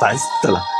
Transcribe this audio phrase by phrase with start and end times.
[0.00, 0.77] 烦死了！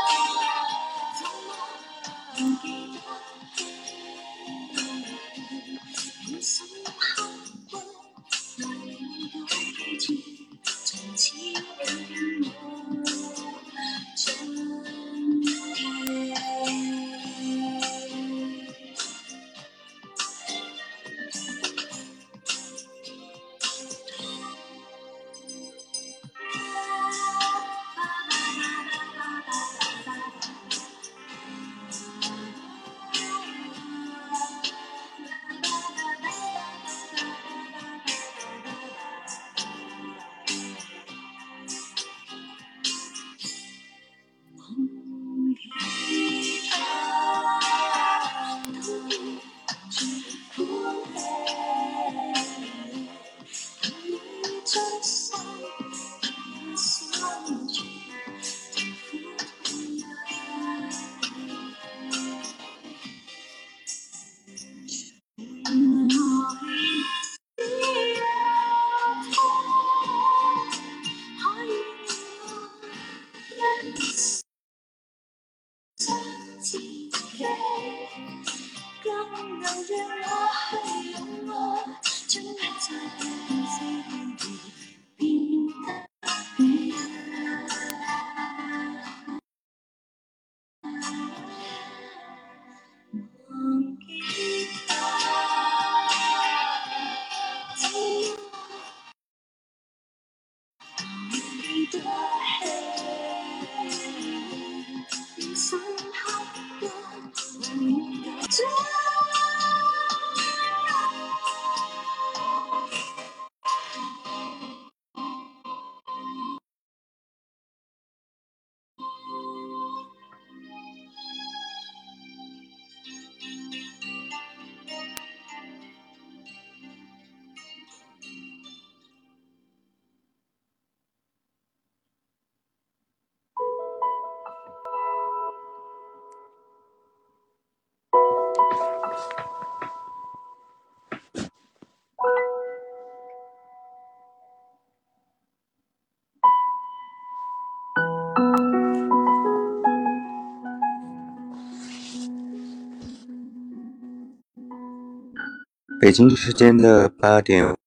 [156.09, 157.77] 北京时间的八点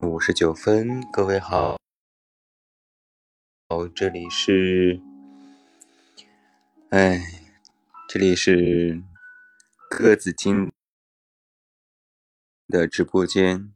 [0.00, 1.78] 五十九分，各位好，
[3.70, 5.00] 哦，这里是，
[6.90, 7.22] 哎，
[8.06, 9.02] 这里是
[9.88, 10.70] 鸽子精
[12.68, 13.72] 的直播间，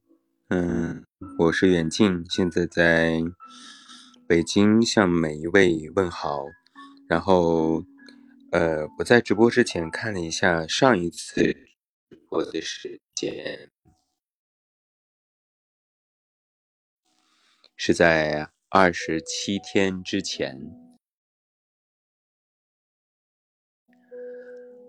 [0.48, 1.02] 嗯，
[1.38, 3.22] 我是远近，现在在
[4.28, 6.44] 北京向每一位问好，
[7.08, 7.86] 然后，
[8.52, 11.65] 呃，我在直播之前看了一下上一次。
[12.36, 13.70] 我的时间
[17.76, 20.54] 是在二十七天之前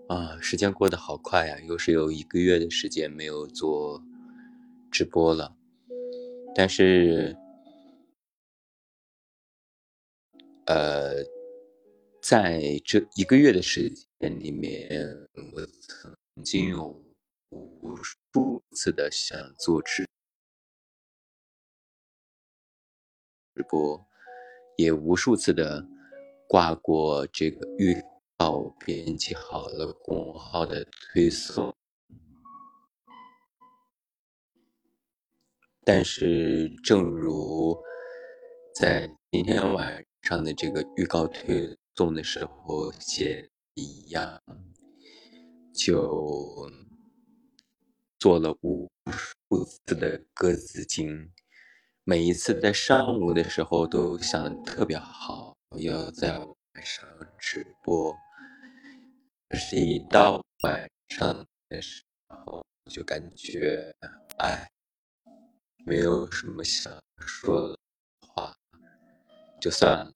[0.08, 4.02] 啊，时间过得好快呀，又是有一个月的时间没有做
[4.90, 5.56] 直播了。
[6.54, 7.34] 但是，
[10.66, 11.24] 呃，
[12.20, 13.90] 在这一个月的时
[14.20, 14.90] 间里面，
[15.54, 17.07] 我曾经有。
[17.50, 20.06] 无数次的想做直
[23.54, 24.06] 直播，
[24.76, 25.86] 也无数次的
[26.46, 27.96] 挂过这个预
[28.36, 31.74] 告，编辑好了公众号的推送，
[35.84, 37.76] 但是正如
[38.74, 44.42] 在今天晚上的这个预告推送的时候写一样，
[45.74, 46.70] 就。
[48.18, 51.32] 做了无数次的鸽子精，
[52.02, 56.48] 每一次在上午的时候都想特别好，要在晚
[56.84, 58.12] 上直播。
[59.48, 63.94] 可是，一到晚上的时候，就感觉，
[64.38, 64.68] 哎，
[65.86, 67.78] 没有什么想说的
[68.26, 68.52] 话，
[69.60, 70.12] 就算了。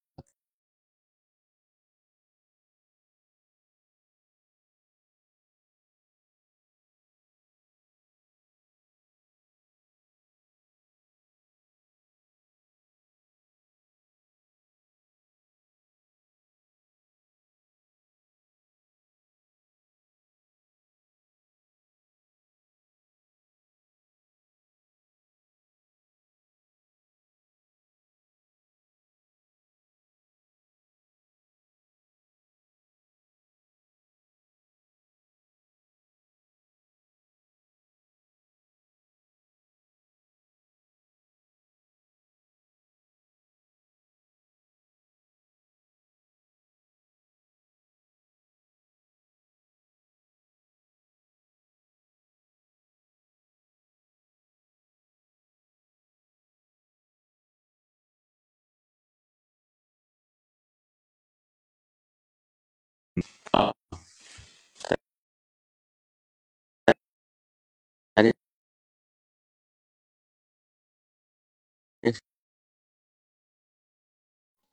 [63.53, 63.75] 啊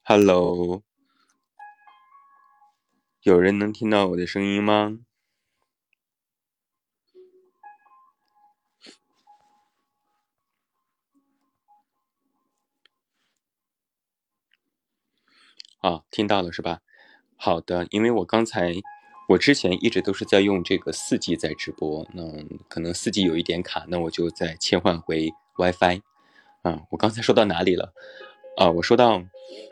[0.03, 0.83] ，，Hello，
[3.21, 4.99] 有人能听到我的声音吗？
[15.79, 16.81] 啊，听到了是吧？
[17.41, 18.73] 好的，因为我刚才，
[19.29, 22.21] 我之前一直都是在用这个四 G 在直播，那
[22.67, 26.01] 可能四 G 有一点卡，那我就再切换回 WiFi。
[26.63, 27.93] 啊，我刚才说到哪里了？
[28.57, 29.23] 啊，我说到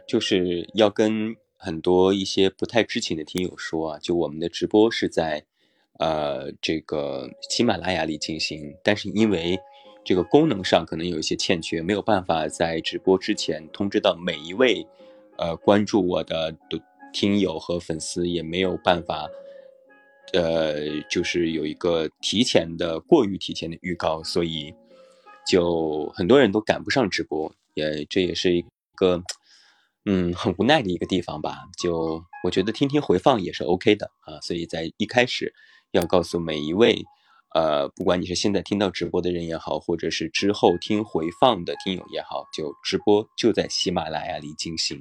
[0.08, 5.44] 就是要跟很多一些不太知情的听友说啊，就我们的直播是在
[6.00, 9.60] 呃这个喜马拉雅里进行，但是因为
[10.06, 14.88] 这个功能上可能有一些欠缺，没有办法在直播之前通知到每一位
[15.38, 16.56] 呃关注我的
[17.14, 19.30] 听友和粉丝，也没有办法
[20.34, 24.74] 呃就是有一个提前的过于提前的预告，所以。
[25.50, 28.66] 就很多人都赶不上直播，也这也是一
[28.98, 29.24] 个，
[30.04, 31.60] 嗯，很无奈的一个地方吧。
[31.82, 35.54] 就我觉得听听回放也是 OK 的啊，所以在一开始
[35.92, 37.02] 要告诉每一位，
[37.56, 45.00] 呃，不管你是现在听到直播的人也好，或者是之后听回放的听友也好，就直播就在喜马拉雅里进行，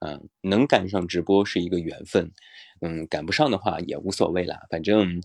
[0.00, 2.32] 嗯，能赶上直播是一个缘分，
[2.80, 5.22] 嗯，赶不上的话也无所谓啦，反正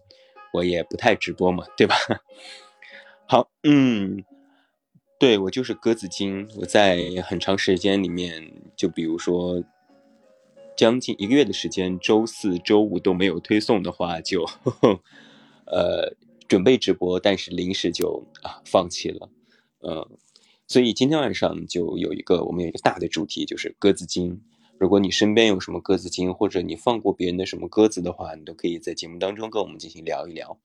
[0.53, 1.95] 我也不太直播嘛，对吧？
[3.27, 4.23] 好，嗯。
[5.19, 9.63] 对我就是鸽子精，我在很长时间里面，就比如说
[10.75, 14.43] 将近一个月的时间，周四周五都没有推送的话，就
[15.65, 16.13] 呃
[16.49, 19.29] 准备直播，但是临时就啊放弃了，
[19.87, 20.17] 嗯，
[20.67, 24.41] 所以今天晚上就有一个我们有一个大的主题，就是鸽子精。
[24.83, 30.59] 如果你身边有什么鸽子精，或者你放过别人的什么鸽子的话，你都可以在节目当中跟我们进行聊一聊。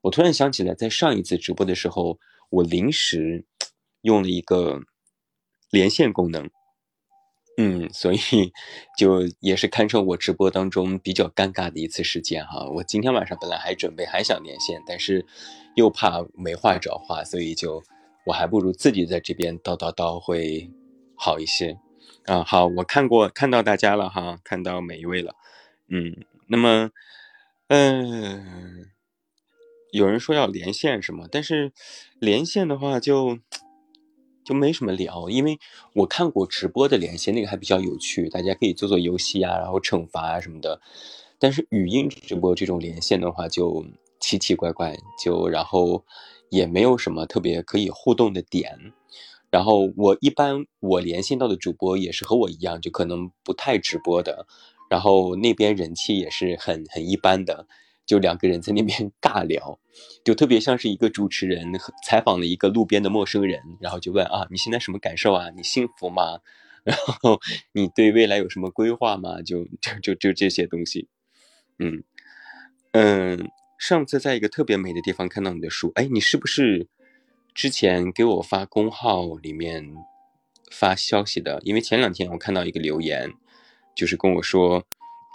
[0.00, 2.18] 我突然想起来，在上一次直播的时候，
[2.50, 3.44] 我临时。
[4.02, 4.82] 用了一个
[5.68, 6.48] 连线功能，
[7.58, 8.18] 嗯，所以
[8.96, 12.68] 就也是堪称我直播当中比较尴尬的一次事件哈。
[12.70, 15.26] 我今天晚上本来还准备还想连线，但是
[15.74, 17.82] 又怕没话找话，所以就
[18.26, 20.70] 我还不如自己在这边叨叨叨会
[21.16, 21.76] 好一些
[22.26, 22.44] 啊。
[22.44, 25.34] 好，我看过看到大家了哈，看到每一位了，
[25.88, 26.90] 嗯，那么
[27.68, 28.90] 嗯，
[29.92, 31.26] 有人说要连线是吗？
[31.30, 31.72] 但是
[32.18, 33.38] 连线的话就。
[34.46, 35.58] 就没什么聊，因为
[35.92, 40.80] 我看过直播的连线，那个还比较有趣，大家可以做做游戏啊，然后惩罚啊什么的。
[41.40, 43.84] 但是语音直播这种连线的话，就
[44.20, 46.04] 奇奇怪怪，就然后
[46.48, 48.92] 也没有什么特别可以互动的点。
[49.56, 54.46] 然后我一般我连线到的主播也是和我一样，就可能不太直播的，
[54.90, 57.66] 然后那边人气也是很很一般的。
[58.04, 59.78] 就两个人在那边 尬聊，
[60.22, 61.72] 就特别像是一个主持人
[62.06, 65.48] 采访了一个路边的陌生人，然后就问啊，你现在什么感受啊？
[65.56, 66.40] 你幸福吗？
[66.84, 67.40] 然后
[67.72, 69.40] 你对未来有什么规划吗？
[69.40, 71.08] 就就就就这些东西。
[71.78, 72.04] 嗯
[72.92, 76.88] 嗯，上次在一个特别美的地方看到你的书，哎，你是不是
[77.56, 79.94] 之前给我发公号里面
[80.70, 81.58] 发消息的？
[81.64, 83.32] 因为前两天我看到一个留言，
[83.96, 84.84] 就是跟我说，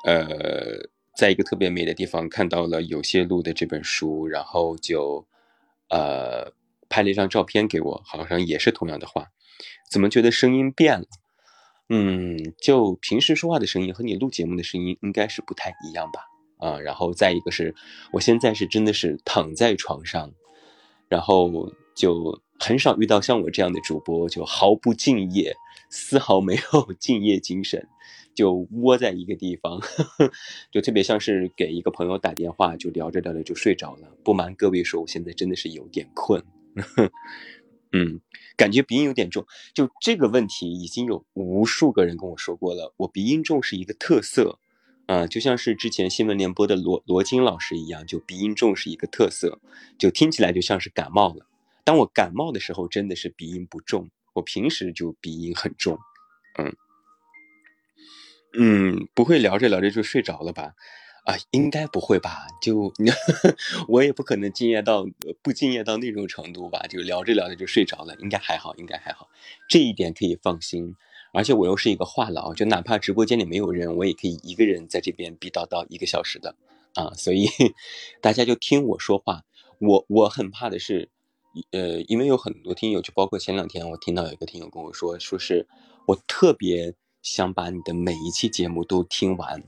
[0.06, 0.90] 呃。
[1.14, 5.28] 在一个特别美的地方看到了有些路的这本书，然后就，
[5.90, 6.54] 呃，
[6.90, 9.28] 拍了一张照片给我，好像也是同样的话。
[9.92, 11.06] 怎么觉得声音变了？
[11.90, 16.22] 嗯，就平时说话的声音和你录节目的声音应该是不太一样吧？
[16.66, 17.76] 啊，然后再一个是
[18.14, 20.32] 我现在是真的是躺在床上，
[21.10, 21.72] 然后
[22.02, 25.54] 就很少遇到像我这样的主播，就毫不敬业，
[25.92, 27.88] 丝毫没有 敬业精神，
[28.34, 29.80] 就窝在一个地方，
[30.74, 34.08] 就特别像是给一个朋友打电话，就聊着聊着就睡着了。
[34.24, 36.44] 不瞒各位说，我现在真的是有点困。
[37.94, 38.20] 嗯，
[38.58, 39.46] 感觉鼻音有点重。
[39.76, 42.96] 就这个问题，已经有无数个人跟我说过了。
[42.98, 44.58] 我鼻音重是一个特色，
[45.06, 49.60] 啊，就像是之前新闻联播的罗罗金老师一样，就鼻音重是一个特色，
[50.00, 51.46] 就听起来就像是感冒了。
[51.84, 54.10] 当我感冒的时候，真的是鼻音不重。
[54.34, 56.00] 我平时就鼻音很重，
[56.58, 56.74] 嗯
[58.58, 60.74] 嗯，不会聊着聊着就睡着了吧？
[61.26, 62.48] 啊，应该不会吧？
[62.62, 62.94] 就
[63.90, 65.06] 我也不可能敬业到
[65.42, 66.80] 不敬业到那种程度吧？
[66.90, 69.30] 就聊着聊着就睡着了，应该还好，应该还好，
[69.70, 70.96] 这一点可以放心。
[71.34, 76.56] 而且我又是一个话痨，就哪怕直播间里没有人，我也可以一个人在这边逼叨叨一个小时的
[76.96, 77.14] 啊。
[77.16, 77.48] 所以
[78.22, 79.44] 大家就听我说话。
[79.80, 81.10] 我我很怕的是，
[81.72, 85.68] 呃，因为有很多听友，就包括前两天我听到有一个听友跟我说，说是
[86.08, 89.64] 我特别想把你的每一期节目都听完。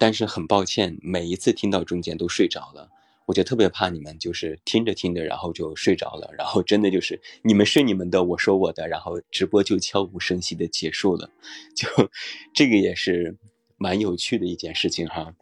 [0.00, 2.88] 但是很抱歉，每一次听到中间都睡着了，
[3.26, 11.32] 我就特别怕你们就是听着听着，然后就睡着了，然后真的就是你们睡你们的，我说我的，然后直播就悄无声息的结束了，
[11.74, 11.88] 就
[12.54, 13.36] 这个也是
[13.76, 15.34] 蛮有趣的一件事情哈。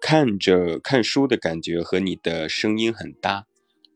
[0.00, 3.47] 看着看书的感觉和你的声音很搭，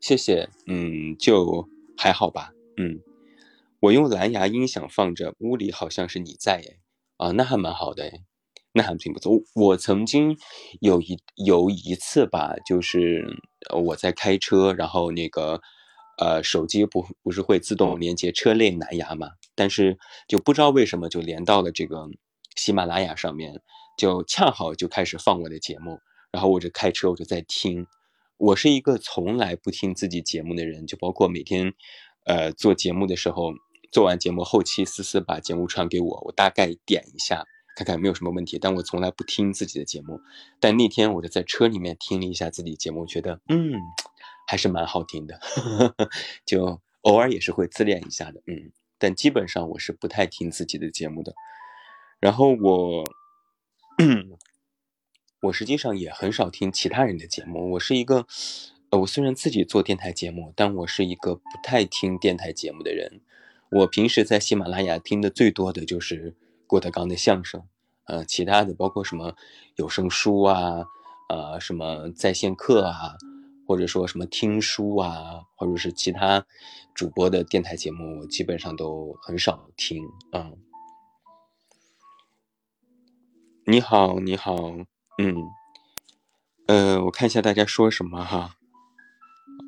[0.03, 2.99] 谢谢，嗯，就还好吧，嗯，
[3.79, 6.75] 我用蓝牙音响放着，屋里好像是你在哎，
[7.15, 8.11] 啊，那还蛮好的哎。
[8.73, 9.31] 那还挺不错。
[9.55, 10.35] 我曾经
[10.81, 13.23] 有一有一次吧，就是
[13.73, 15.61] 我在开车，然后那个
[16.17, 22.09] 呃手机不不是会自动连接车内蓝牙嘛，但是就不知道为什么就连到了这个
[22.57, 23.61] 喜马拉雅上面，
[23.97, 25.97] 就恰好就开始放我的节目，
[26.29, 27.87] 然后我就开车我就在听。
[28.43, 31.73] 我是一个从来不听自己节目的人，就包括每天
[32.25, 33.53] 呃做节目的时候，
[33.89, 37.45] 做完节目后期思思把节目传给我，我大概点一下。
[37.77, 40.19] 看看有没有什么问题，但我从来不听自己的节目。
[40.59, 43.79] 但那天我就在车里面听了一下自己节目，觉得嗯，
[44.45, 45.39] 还是蛮好听的，
[46.45, 48.73] 就偶尔也是会自恋一下的，嗯。
[48.99, 51.33] 但基本上我是不太听自己的节目的。
[52.19, 53.09] 然后我，
[55.43, 57.71] 我实际上也很少听其他人的节目。
[57.71, 58.25] 我是一个，
[58.89, 63.19] 呃，我虽然自己做电台节目，但我是一个不太听电台节目的人。
[63.69, 66.35] 我平时在喜马拉雅听的最多的就是。
[66.65, 67.61] 郭德纲的相声，
[68.05, 69.35] 呃，其他的包括什么
[69.75, 70.87] 有声书啊，
[71.29, 73.15] 呃，什么在线课啊，
[73.67, 76.47] 或者说什么听书啊，或者是其他
[76.95, 80.51] 主播的电台节目，我基本上都很少听啊。
[83.65, 84.55] 你好，你好，
[85.17, 85.35] 嗯，
[86.67, 88.55] 呃，我看一下大家说什么哈，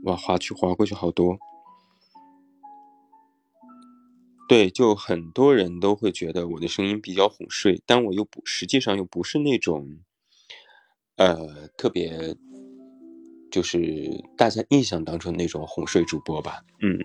[0.03, 1.37] 哇，划去划过去好多。
[4.47, 9.99] 对，就很多人都会觉得我的声音比较哄睡，但我又不，实际上又不是那种，
[11.15, 12.35] 呃，特别，
[13.51, 16.63] 就是大家印象当中那种哄睡主播吧。
[16.79, 16.99] 嗯，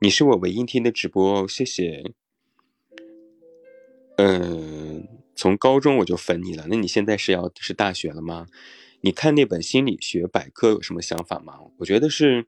[0.00, 2.14] 你是我唯一听的直播，谢谢。
[4.16, 8.46] 嗯，从高中我就粉你了，那你现在是要是大学了吗？
[9.00, 11.58] 你看那本心理学百科有什么想法吗？
[11.78, 12.46] 我觉得是。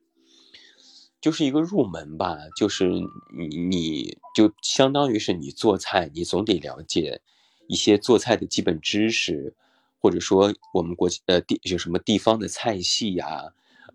[1.19, 2.87] 就是一个入门吧，就是
[3.35, 7.21] 你你就相当于是你做菜，你总得了解
[7.67, 9.55] 一些做菜的基本知识，
[9.99, 13.51] 或者说我们国呃地有什么地方的菜系呀，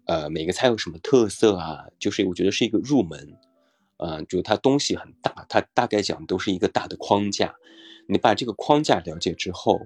[0.06, 3.38] 呃每个菜有什么特色啊，就是我觉得是一个入门，
[3.98, 7.54] 嗯，就它东西很大，它大概讲都是一个大的框架，
[8.06, 9.80] 你把这个框架了解之后，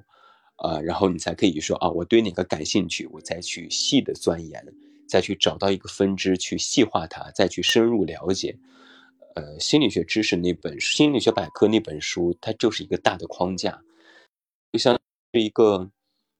[0.58, 4.64] 呃，然后你才可以说啊，我对哪个感兴趣，我再去细的钻研。
[5.08, 8.58] 再去找到一个分支去细化它，再去深入了解。
[9.36, 13.80] 呃，心理学知识那本《心理学百科》那本书，它就是一个大的框架，
[14.72, 14.98] 就像
[15.32, 15.88] 是一个，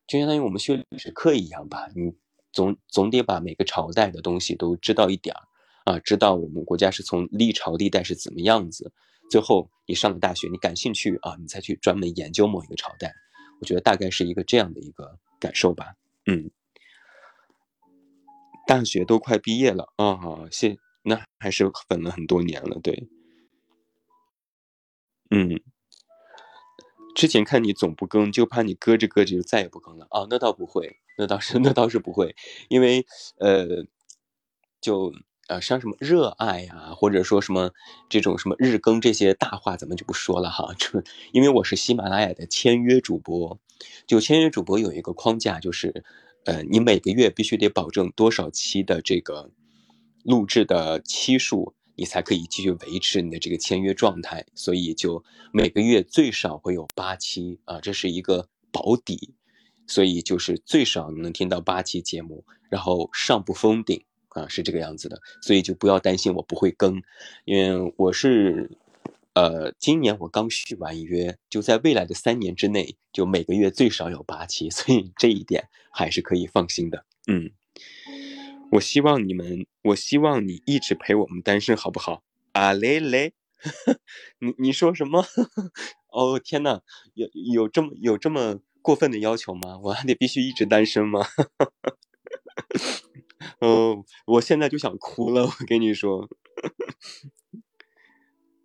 [0.08, 1.88] 就相当于我们学历史课一样吧。
[1.94, 2.12] 你
[2.52, 5.42] 总总得把每个朝代的东西都知道一点儿
[5.84, 8.90] 啊，知道我们国家是从历朝历代是怎么样子。
[9.30, 13.12] 最后你上了大学，你感兴趣啊，你再去专门研究某一个朝代。
[13.60, 15.94] 我觉得大概是一个这样的一个感受吧。
[16.26, 16.50] 嗯。
[18.66, 20.18] 大学都快毕业了啊，
[20.50, 23.06] 谢，那还是粉了很多年了，对，
[25.30, 25.60] 嗯，
[27.14, 32.34] 之前看你总不更，就怕你搁着搁着就再也不更了啊，那倒不会，那倒是 那倒是不会，
[32.68, 33.06] 因为
[33.38, 33.86] 呃，
[34.80, 35.12] 就
[35.48, 37.72] 呃像什么热爱呀，或者说什么
[38.08, 43.58] 这种什么日更这些大话，咱们就不说了哈， 这因为我是喜马拉雅的签约主播，
[44.06, 46.04] 就签约主播有一个框架就是。
[46.46, 49.50] 呃，你每个月必须得保证多少期的这个
[50.22, 54.46] 录制的期数，你才可以继续维持你的这个签约状态。
[54.54, 59.34] 所以就每个月最少会有八期啊，这是一个保底，
[59.88, 64.04] 所以就是最少能听到八期节目，然后上不封顶
[64.40, 65.20] 啊，是这个样子的。
[65.42, 67.02] 所以就不要担心我不会更，
[67.44, 68.70] 因为我是。
[69.38, 77.04] 呃，今年我刚续完约，就在未来的三年之内，就每个月最少有八期，所以这一点还是可以放心的。
[77.26, 77.50] 嗯，
[78.72, 82.22] 我希望你们，我希望你一直陪我们单身，好不好？
[82.52, 83.34] 啊嘞嘞，
[84.40, 85.22] 你你说什么？
[86.08, 86.80] 哦天呐，
[87.12, 89.78] 有有这么有这么过分的要求吗？
[89.84, 91.26] 我还得必须一直单身吗？
[93.60, 96.28] 哦，我现在就想哭了，我跟你说。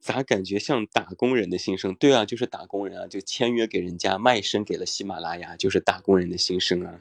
[0.01, 1.93] 咋感觉像打工人的心声？
[1.93, 6.99] 对啊，就是打工人啊，就签约给人家，卖身给了喜马拉雅，就是打工人的心声啊，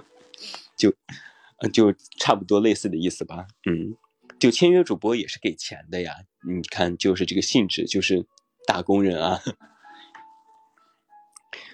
[0.76, 0.92] 就，
[1.72, 3.46] 就差不多类似的意思吧。
[3.64, 3.96] 嗯，
[4.38, 6.12] 就签约主播也是给钱的呀。
[6.46, 8.26] 你看，就是这个性质，就是
[8.66, 9.40] 打工人啊。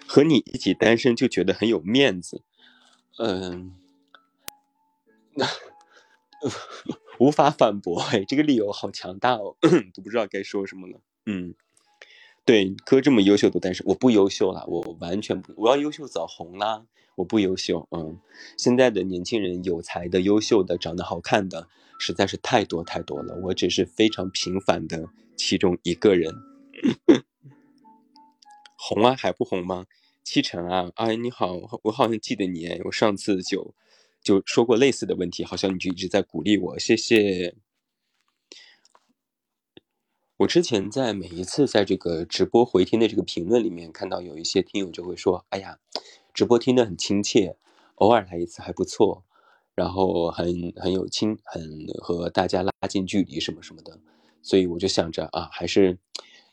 [0.07, 2.45] 和你一起单身就觉得很有面子，
[3.19, 3.73] 嗯，
[7.19, 9.57] 无法反驳，哎，这个理由好强大哦，
[9.95, 11.01] 都不知道该说什么了。
[11.27, 11.55] 嗯，
[12.45, 16.85] 对，哥这么优秀都但是，我不优秀了，我完全不，我要优秀早红啦，
[17.15, 17.87] 我不优秀。
[17.93, 18.19] 嗯，
[18.57, 26.35] 现在的年轻人有才的、优秀的、长得好看的，实在是太多太多了，我只是非常平凡的其中一个人。
[28.77, 29.87] 红啊，还不红吗？
[30.25, 33.75] 七成啊，哎，你好，我好像记得你，我上次就。
[34.23, 37.57] 就说过类似的问题，好像你就一直在鼓励我，谢谢。
[40.39, 45.79] 我之前在每一次在这个直播回听的这个评论里面，看到有一些听友就会说：“哎呀，
[46.35, 47.57] 直播听得很亲切，
[47.97, 49.25] 偶尔来一次还不错，
[49.75, 54.01] 然后很很有亲，很和大家拉近距离什么什么的。”
[54.43, 55.99] 所以我就想着啊，还是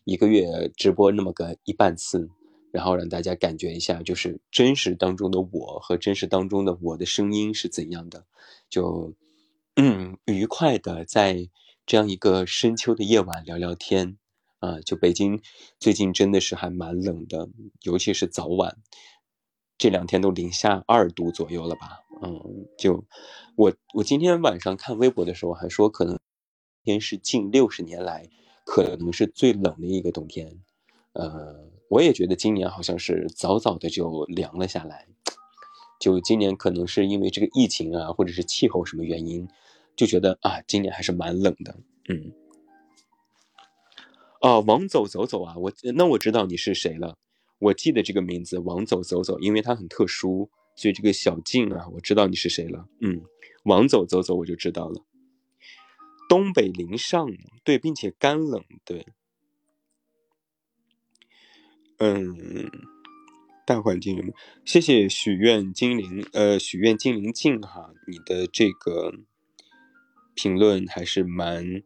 [0.03, 2.29] 一个月直播那么个一半次。
[2.71, 8.25] 然后让大家感觉一下，就是真实当中的我和真实当中的我的声音是怎样的，
[8.69, 9.15] 就
[9.75, 11.49] 嗯愉快的在
[11.85, 14.17] 这样一个深秋的夜晚聊聊天
[14.59, 14.79] 啊。
[14.81, 15.41] 就北京
[15.79, 17.49] 最近真的是还蛮冷的，
[17.81, 18.77] 尤其是早晚，
[19.77, 22.01] 这两天都零下二度左右了吧？
[22.21, 23.03] 嗯，就
[23.55, 26.19] 我我今天晚上看微博的时候还说，可能
[26.83, 28.29] 天是近六十年来
[28.63, 30.61] 可能是最冷的一个冬天，
[31.13, 31.67] 呃。
[31.89, 35.07] 我也觉得今年好像是早早的就凉了下来，
[35.99, 39.47] 就今年可能是因为这个疫情啊，或者是气候什么原因，
[39.95, 41.75] 就觉得啊，今年还是蛮冷的。
[42.07, 42.31] 嗯，
[44.41, 47.17] 哦，王走走走啊，我那我知道你是谁了，
[47.57, 52.87] 我记得这个名字王走走走，因为它很特殊，所以这个小静啊，我知道你是谁了。
[53.01, 53.21] 嗯，
[53.63, 55.03] 王走走走我就知道了，
[56.29, 57.27] 东北零上
[57.63, 59.07] 对，并且干冷对。
[62.01, 62.71] 嗯，
[63.65, 64.33] 大环境，
[64.63, 69.13] 谢谢许愿精灵，呃，许愿精灵静哈，你的这个
[70.33, 71.83] 评论还是蛮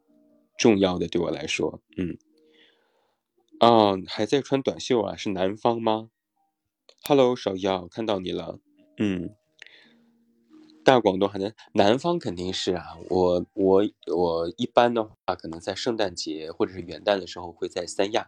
[0.56, 2.20] 重要的，对我来说，嗯，
[3.60, 6.12] 啊，还在穿短袖啊，是南方吗
[7.06, 8.60] ？Hello，小妖，看到你了，
[9.00, 9.34] 嗯，
[10.86, 13.84] 大广东还在南方肯定是啊，我我
[14.16, 18.28] 我一般的话，可能在圣诞节或者是元旦的时候会在三亚。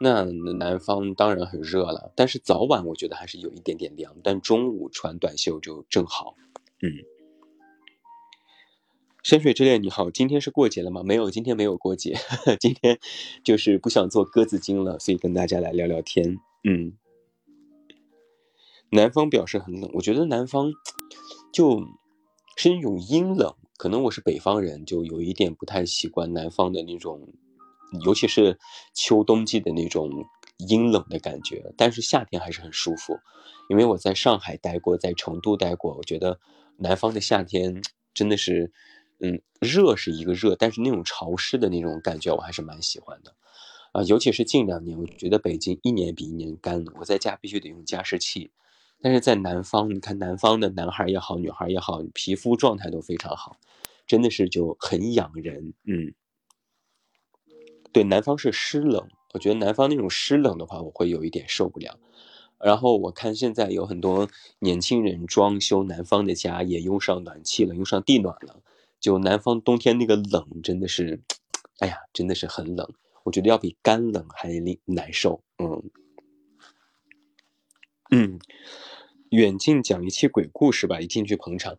[0.00, 6.34] 那南方当然很热了，但是早晚我觉得还是有一点点凉，但中午穿短袖就正好。
[6.82, 6.90] 嗯，
[9.22, 11.02] 山水之恋你好，今天是过节了吗？
[11.04, 12.16] 没有，今天没有过节，
[12.58, 12.98] 今天
[13.44, 16.38] 就是不想做鸽子精了，所以跟大家来聊聊天。
[16.64, 16.92] 嗯，
[18.90, 20.72] 南方表示很冷，我觉得南方
[21.52, 21.86] 就
[22.56, 27.28] 是一种阴冷，可能我是北方人，就有一点不太习惯南方的那种。
[28.02, 28.58] 尤其是
[28.94, 30.10] 秋冬季的那种
[30.58, 33.18] 阴冷的感觉，但是夏天还是很舒服。
[33.68, 36.38] 因为我在上海待过，在成都待过，我觉得
[36.76, 38.72] 南方的夏天真的是，
[39.20, 43.34] 嗯，热是一个热，但是那种潮湿的那种感觉我还是蛮喜欢的。
[43.92, 48.50] 啊，尤其是近两年，我觉得北京一年比一年干，我在家必须得用加湿器。
[49.00, 53.56] 但是在南方，你看南方的男孩也好，女孩也好，皮肤状态都非常好，
[54.06, 56.14] 真的是就很养人，嗯。
[57.94, 61.98] 对，南方是湿冷，我觉得南方那种湿冷的话，我会有一点受不了。
[62.58, 64.28] 然后我看现在有很多
[64.58, 68.60] 年轻人装修南方的家，也用上暖气了，用上地暖了。
[68.98, 71.22] 就南方冬天那个冷，真的是，
[71.78, 72.92] 哎呀，真的是很冷。
[73.22, 74.50] 我觉得要比干冷还
[74.86, 75.42] 难受。
[75.58, 75.90] 嗯
[78.10, 78.38] 嗯，
[79.30, 81.76] 远近讲一期鬼故事吧，一进去捧场。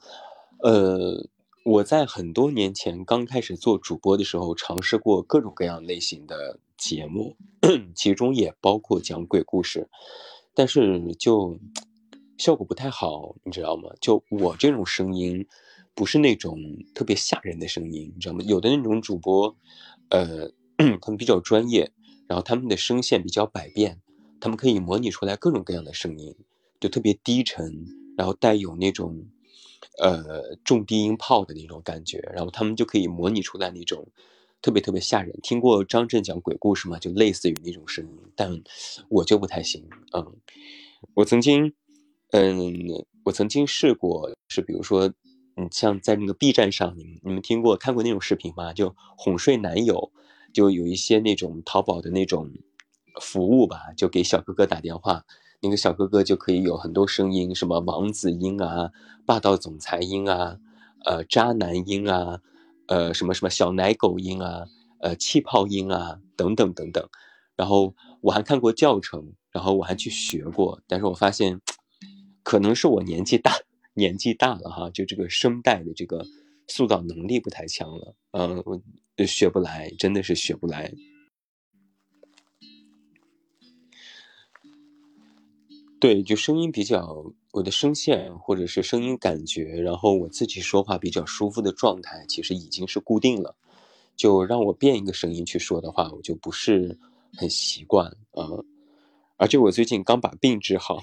[0.59, 1.27] 呃，
[1.65, 7.35] 我在很多年前刚开始做主播的时候，尝试过各种各样类型的节目，
[7.95, 9.89] 其中也包括讲鬼故事，
[10.53, 11.57] 但是就
[12.37, 13.89] 效果不太好，你知道吗？
[13.99, 15.47] 就我这种声音，
[15.95, 16.59] 不是那种
[16.93, 18.43] 特别吓人的声音，你知道吗？
[18.45, 19.57] 有的那种主播，
[20.09, 20.51] 呃，
[21.01, 21.91] 他们比较专业，
[22.27, 23.99] 然后他们的声线比较百变，
[24.39, 26.35] 他们可以模拟出来各种各样的声音，
[26.79, 29.25] 就特别低沉，然后带有那种。
[29.97, 34.07] 呃，重低音炮的那种感觉，然后他们就可以模拟出来那种
[34.61, 35.37] 特别特别吓人。
[35.41, 36.99] 听过张震讲鬼故事吗？
[36.99, 38.61] 就类似于那种声音，但
[39.09, 39.87] 我就不太行。
[40.13, 40.35] 嗯，
[41.13, 41.73] 我曾经，
[42.31, 45.13] 嗯，我曾经试过，是比如说，
[45.55, 48.73] 嗯，像在那个 B 站上，你们你们听过看过那种视频吗？
[48.73, 50.11] 就哄睡男友，
[50.53, 52.51] 就有一些那种淘宝的那种
[53.21, 55.25] 服务吧，就给小哥哥打电话。
[55.61, 58.91] 那个小哥哥就可以有很多声音，什么王子音啊、
[59.25, 60.57] 霸道总裁音啊、
[61.05, 62.41] 呃渣男音啊、
[62.87, 64.67] 呃什么什么小奶狗音啊、
[64.99, 67.09] 呃气泡音啊等等等等。
[67.55, 71.61] 然后我还看过教程，然后我还去学过，但是我发现，
[72.43, 73.53] 可能是我年纪大，
[73.93, 76.25] 年纪大了哈，就这个声带的这个
[76.67, 80.91] 塑造能力不太强了，嗯，我学不来，真的是学不来。
[85.97, 93.55] 对，就声音比较，我的声线或者是声音感觉，然后我自己说话比较舒服的状态，其实已经是固定了。
[94.15, 96.99] 就让我变一个声音去说的话，我就不是
[97.37, 98.43] 很习惯啊。
[99.37, 101.01] 而且我最近刚把病治好，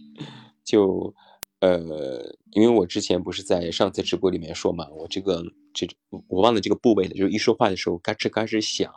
[0.62, 1.12] 就
[1.60, 5.88] 呃，因为我之前不是在上次直播里面说嘛，我这个这
[6.28, 8.94] 我忘了这个部位了，就是一说话的时候嘎吱嘎吱响，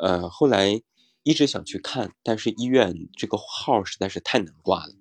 [0.00, 0.82] 呃，后来。
[1.22, 4.94] 一直想去看，但是医院这个号实在是太难挂了，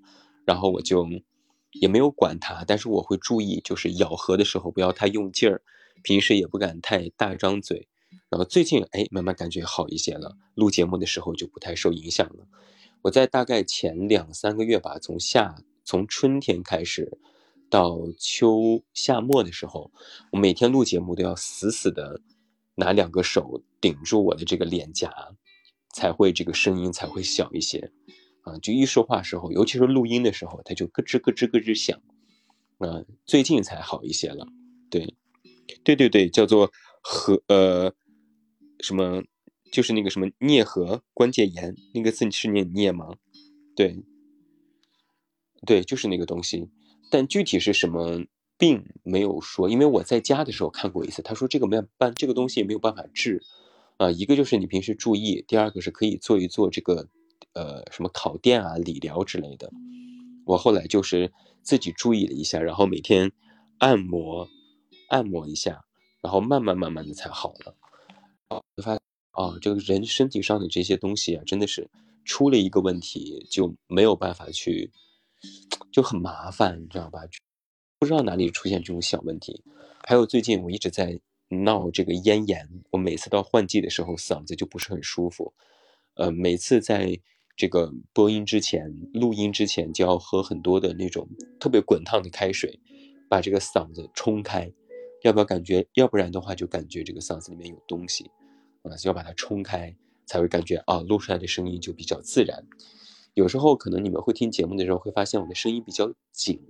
[0.45, 1.07] 然后我就
[1.71, 5.61] 也没有管它，但是我会注意，就是咬合的时候不要太用劲儿，
[6.03, 7.87] 平时也不敢太大张嘴，
[8.29, 12.45] 然后最近哎慢慢感觉好一些了，录节目的时候就不太受影响了。
[13.03, 17.17] 我在大概前两三个月吧，从夏从春天开始
[17.69, 19.91] 到秋夏末的时候，
[20.31, 22.21] 我每天录节目都要死死的
[22.75, 25.11] 拿两个手顶住我的这个脸颊。
[25.93, 27.91] 才会这个声音才会小一些，
[28.41, 32.01] 啊，就一说话时候，尤其是录音的时候，它就咯吱咯吱咯吱响，
[32.79, 34.47] 啊，最近才好一些了，
[34.89, 35.15] 对，
[35.83, 37.93] 对对对，叫做和呃
[38.79, 39.23] 什么，
[39.71, 43.15] 就是那个什么颞颌关节炎，那个字是念颞吗？
[43.75, 44.03] 对，
[45.65, 46.69] 对，就是那个东西，
[47.09, 48.23] 但具体是什么
[48.57, 53.43] 并没有说，因为我在家的时候看过一次，他说这个没有办，这个东西也没有办法治。
[54.01, 57.07] 啊，一个就是你平时注意，第二个是可以做一做这个，
[57.53, 59.71] 呃，什么烤电啊、理疗之类的。
[60.43, 63.31] 我后来就是自己注意了一下，然后每天
[63.77, 64.49] 按摩，
[65.07, 65.85] 按摩一下，
[66.19, 67.75] 然后慢慢慢慢的才好了。
[68.49, 69.01] 哦，发现
[69.33, 71.87] 哦，这个人身体上的这些东西啊，真的是
[72.25, 74.91] 出了一个问题就没有办法去，
[75.91, 77.19] 就很麻烦，你知道吧？
[77.99, 79.63] 不知道哪里出现这种小问题。
[80.01, 81.19] 还有最近我一直在。
[81.51, 85.53] 闹这个咽炎，我每次到换季的时候嗓子就不是很舒服，
[86.15, 87.19] 呃，每次在
[87.57, 91.27] 这个播音之前、录音之前就要喝很多的那种
[91.59, 92.79] 特别滚烫的开水，
[93.29, 94.71] 把这个嗓子冲开，
[95.23, 95.85] 要不要感觉？
[95.93, 98.31] 要不然的话就感觉这个嗓子里面有东西，
[98.83, 99.93] 啊，要把它冲开
[100.25, 102.65] 才会感觉啊，录出来的声音就比较自然。
[103.33, 106.61] 有时候可能你们会听节目的时候会发现我的声音比较紧，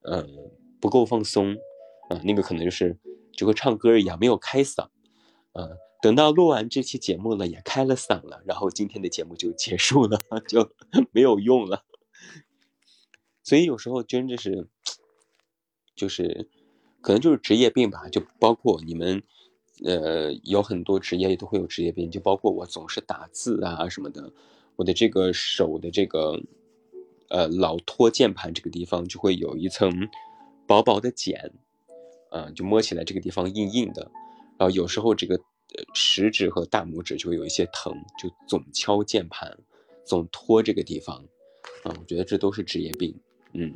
[0.00, 0.26] 呃，
[0.80, 1.54] 不够放松，
[2.08, 2.98] 啊，那个可能就是。
[3.40, 4.88] 就和唱歌一样，没有开嗓，
[5.54, 10.70] 嗯，等到录完这期节目了，也开了嗓了，然后今天的节目就结束了， 就
[11.10, 11.82] 没有用了。
[13.42, 14.68] 所以有时候真的是，
[15.96, 16.50] 就是
[17.00, 19.22] 可能就是职业病吧，就包括你们，
[19.86, 24.30] 呃，有很多职业都会有职业病，就包括我总是打字啊什么的，
[24.76, 26.38] 我的这个手的这个，
[27.30, 30.10] 呃，老托键盘这个地方就会有一层
[30.66, 31.54] 薄薄的茧。
[32.30, 34.10] 嗯，就摸起来这个地方硬硬的，
[34.58, 35.40] 然后有时候这个
[35.94, 39.58] 食指和大拇指就会有一些疼，就总敲键盘，
[40.04, 41.16] 总拖这个地方，
[41.84, 43.18] 啊，我觉得这都是职业病，
[43.52, 43.74] 嗯，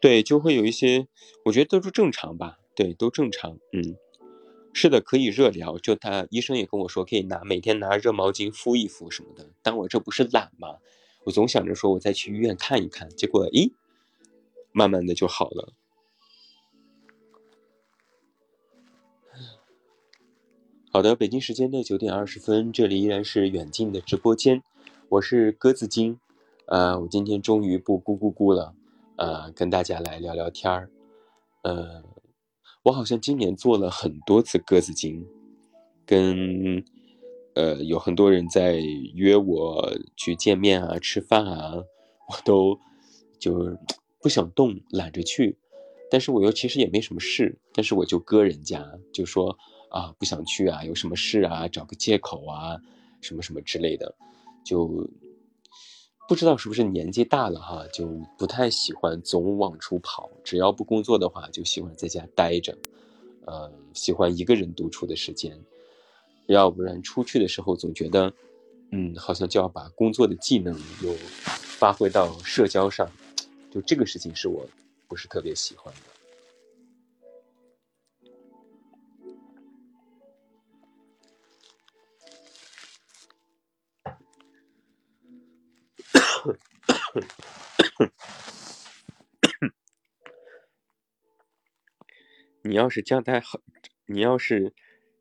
[0.00, 1.06] 对，就会有一些，
[1.44, 3.96] 我觉得都是正常吧，对，都正常，嗯，
[4.72, 10.78] 是的，可以热疗，就他医生也跟我说，可以拿每天拿热毛巾敷一敷什么的，但我这不是懒吗？
[11.24, 13.72] 我总想着说我再去医院看一看，结果咦，
[14.72, 15.72] 慢慢的就好了。
[20.94, 24.62] 好的，北京时间的九点二十分，这里依然是远近的直播间，
[25.08, 26.18] 我是鸽子精，
[26.66, 28.74] 呃，我今天终于不咕咕咕了，
[29.16, 30.90] 呃，跟大家来聊聊天儿，
[31.62, 32.02] 呃，
[32.82, 35.26] 我好像今年做了很多次鸽子精，
[36.04, 36.84] 跟
[37.54, 38.74] 呃有很多人在
[39.14, 41.72] 约我去见面啊、吃饭啊，
[42.28, 42.78] 我都
[43.38, 43.78] 就
[44.20, 45.56] 不想动，懒着去。
[46.10, 49.56] 但是我又其实也没什么事，但是我就割人家，就说
[49.92, 52.76] 啊不想去啊，有什么事啊，找个借口啊，
[53.20, 54.12] 什么什么之类的，
[54.64, 54.88] 就
[56.28, 60.30] 不知道是不是年纪大了哈，就不太喜欢总往出跑。
[60.42, 62.76] 只要不工作的话，就喜欢在家待着，
[63.46, 65.56] 呃，喜欢一个人独处的时间。
[66.46, 68.32] 要不然出去的时候总觉得，
[68.90, 73.08] 嗯，好像就要把工作的技能又发挥到社交上，
[73.70, 74.66] 就这个事情是我。
[75.08, 76.11] 不是特别喜欢的。
[92.62, 93.60] 你要是将来好，
[94.06, 94.74] 你要是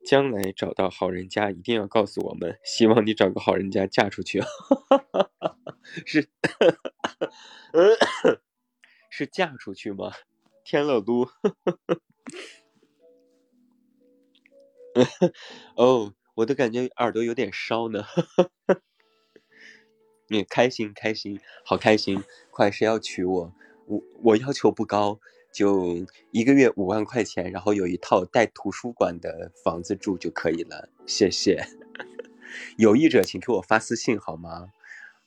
[0.06, 2.60] 将来找到好人家，一定要告诉我们。
[2.64, 4.42] 希望你找个好人家嫁出去。
[6.06, 6.30] 是。
[9.10, 10.12] 是嫁出去吗？
[10.64, 11.28] 天乐都，
[15.76, 18.06] 哦，我都感觉耳朵有点烧呢。
[20.28, 22.24] 你开心开心，好开心！
[22.52, 23.54] 快谁要娶我？
[23.88, 25.20] 我我要求不高，
[25.52, 30.90] 就一个月五万块钱，然后有一套带图书馆的房子住就可以了。
[31.06, 31.66] 谢谢，
[32.78, 34.72] 有意者请给我发私信好吗？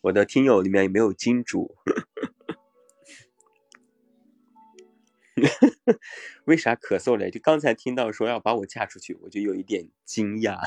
[0.03, 1.75] 我的听友里面也没有金主？
[6.45, 7.31] 为啥咳嗽嘞？
[7.31, 10.61] 就刚才听到说要把我嫁出去，我就有一点惊讶。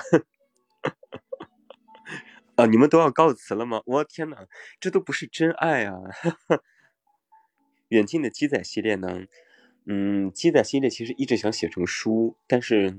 [2.56, 3.82] 啊，你们都要告辞了吗？
[3.86, 4.48] 我天哪，
[4.80, 6.00] 这都不是真爱啊！
[7.90, 9.26] 远近的鸡仔系列呢？
[9.88, 12.98] 嗯，鸡仔系列其实一直想写成书，但是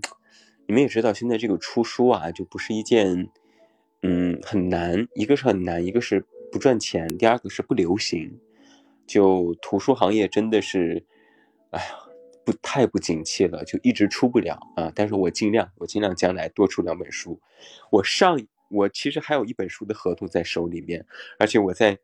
[0.67, 3.29] 你们也知道，现在这个出书啊，就不是一件
[4.03, 8.41] 嗯很难，一个是很难，一个是不赚钱，第二个是不流行。
[9.07, 11.05] 就图书行业真的是。
[11.71, 11.87] 哎呀，
[12.47, 14.91] 不太不景气了，就一直出不了啊！
[14.95, 17.39] 但是我尽量，我尽量将来多出两本书。
[17.91, 21.05] 我上我其实还有一本书的合同在手里面，
[21.39, 21.99] 而且我在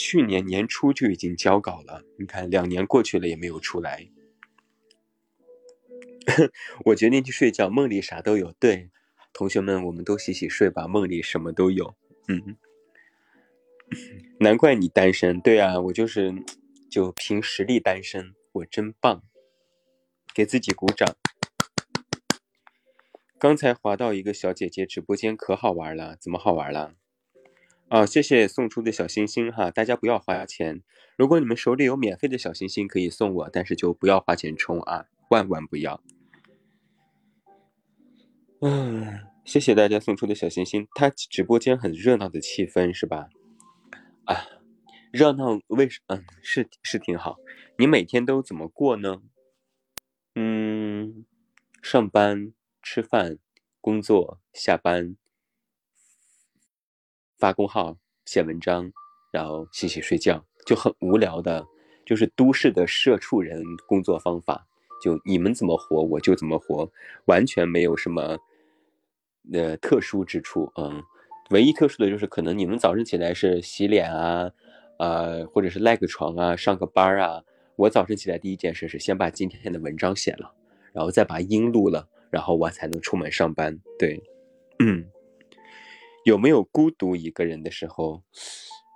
[0.00, 2.04] 去年年初就已经交稿了。
[2.20, 4.08] 你看，两年过去了也没有出来。
[6.86, 8.52] 我决定去睡觉，梦里啥都有。
[8.60, 8.90] 对，
[9.32, 11.96] 同学们，我们都洗洗睡吧，梦里什么都有。
[12.28, 12.56] 嗯，
[14.38, 15.40] 难怪你单身。
[15.40, 16.32] 对啊，我就是
[16.88, 18.36] 就凭实力单身。
[18.52, 19.24] 我真棒，
[20.32, 21.16] 给自己鼓掌。
[23.36, 26.16] 刚才滑到一个小姐姐直播间，可好玩了。
[26.20, 26.94] 怎么好玩了？
[27.88, 30.82] 啊，谢谢送出的小心心哈，大家不要花钱。
[31.16, 36.02] 如果你们手里有免费的小心心，可以送我，但是就不要花钱充啊，万万不要。
[38.60, 40.86] 嗯，谢谢大家送出的小心心。
[40.94, 43.28] 他直播间很热闹的气氛是吧？
[44.24, 44.46] 啊。
[45.10, 47.38] 热闹为什嗯是是挺好，
[47.78, 49.22] 你每天都怎么过呢？
[50.34, 51.24] 嗯，
[51.82, 53.38] 上班、吃饭、
[53.80, 55.16] 工作、下班、
[57.38, 58.92] 发公号、写文章，
[59.30, 61.66] 然后洗洗睡觉，就很无聊的，
[62.04, 64.66] 就是都市的社畜人工作方法。
[65.02, 66.90] 就你们怎么活，我就怎么活，
[67.26, 68.38] 完全没有什么
[69.52, 70.72] 呃特殊之处。
[70.76, 71.02] 嗯，
[71.50, 74.50] 唯一特殊的就是可能你们早上起来是洗脸啊。
[74.98, 77.44] 呃，或者是赖个床啊，上个班啊。
[77.76, 80.52] 我早晨起来第一件事是先把今天的文章写了，
[80.92, 83.78] 然后再把音录了，然后我才能出门上班。
[83.96, 84.20] 对，
[84.80, 85.08] 嗯，
[86.28, 88.22] 有没有孤独一个人的时候？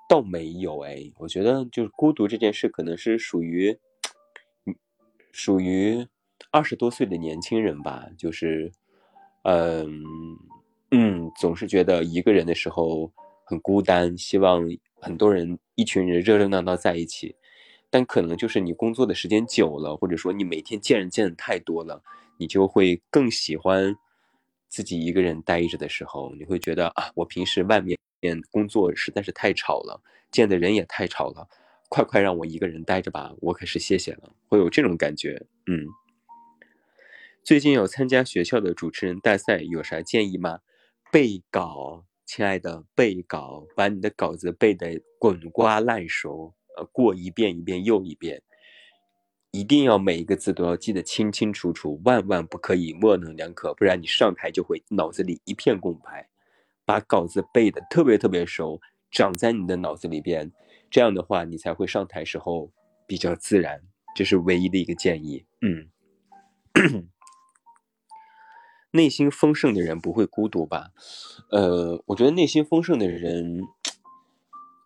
[0.07, 3.79] 倒没有哎，我觉得就是孤独这件事，可能是属于，
[5.33, 6.07] 属于
[6.51, 8.07] 二十多岁的年轻人吧。
[8.18, 8.71] 就是，
[9.45, 10.05] 嗯
[10.90, 13.11] 嗯，总是觉得一个人的时候
[13.45, 14.68] 很孤单，希望。
[15.05, 17.35] 很多人，一群人热热闹闹在一起，
[17.90, 22.05] 但可能就是你工作的时间久了，或者说你每天见人见的太多了，
[22.38, 23.97] 你就会更喜欢
[24.72, 26.35] 自己一个人待着的时候。
[26.35, 27.98] 你会觉得啊，我平时外面
[28.50, 31.46] 工作实在是太吵了，见的人也太吵了，
[31.90, 34.35] 快快让我一个人待着吧，我可是谢谢了。
[34.48, 35.87] 会有这种感觉，嗯。
[37.44, 40.61] 最近有参加学校的主持人大赛，有啥建议吗？
[41.12, 42.06] 背稿。
[42.24, 48.42] 亲爱的，背稿，把你的稿子背得滚瓜烂熟，呃，过一遍一遍又一遍，
[49.53, 56.29] 一定要每一个字都要记得清清楚楚，万万不可以模棱两可，不然你上台就会脑子里一片空白。
[56.85, 60.51] 把稿子背的特别特别熟，长在你的脑子里边，
[60.91, 62.73] 这样的话你才会上台时候
[63.07, 63.83] 比较自然。
[64.17, 65.45] 这是唯一的一个建议。
[65.61, 65.91] 嗯，
[68.93, 70.93] 内心丰盛的人不会孤独吧？
[71.51, 73.61] 呃，我觉得内心丰盛的人。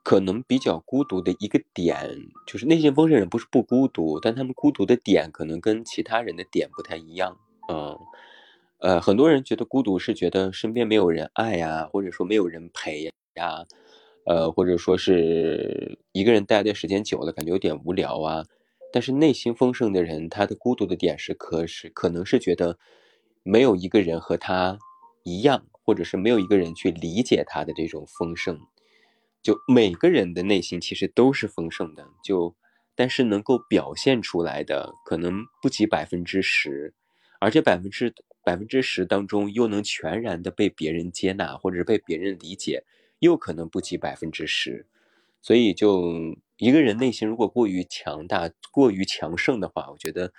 [0.06, 7.36] 可能比较孤独的一个点，就是内心丰盛人不是不孤独，但他们孤独的点可能跟其他人的点不太一样。
[7.68, 7.98] 嗯，
[8.78, 13.64] 呃，很多人觉得孤独是觉得身边没有人爱呀，或者说没有人陪呀，
[14.26, 18.44] 呃，或者说是一个人待的时间久了，感觉有点无聊啊。
[18.92, 22.78] 但是内心丰盛的人，他的孤独的点是可是可能是觉得
[23.42, 24.78] 没有一个人和他
[25.24, 28.56] 一样，或者是没有一个人去理解他的这种丰盛。
[29.46, 32.56] 就每个人的内心其实都是丰盛的，就
[32.96, 36.94] 但是能够表现出来的可能不及百分之十，
[37.38, 42.82] 而且百分之百分之十当中又能全然的被别人接纳或者是被别人理解，
[43.20, 44.88] 又可能不及百分之十。
[45.40, 50.32] 所以，就一个人内心如果过于强大、过于强盛的话，我觉得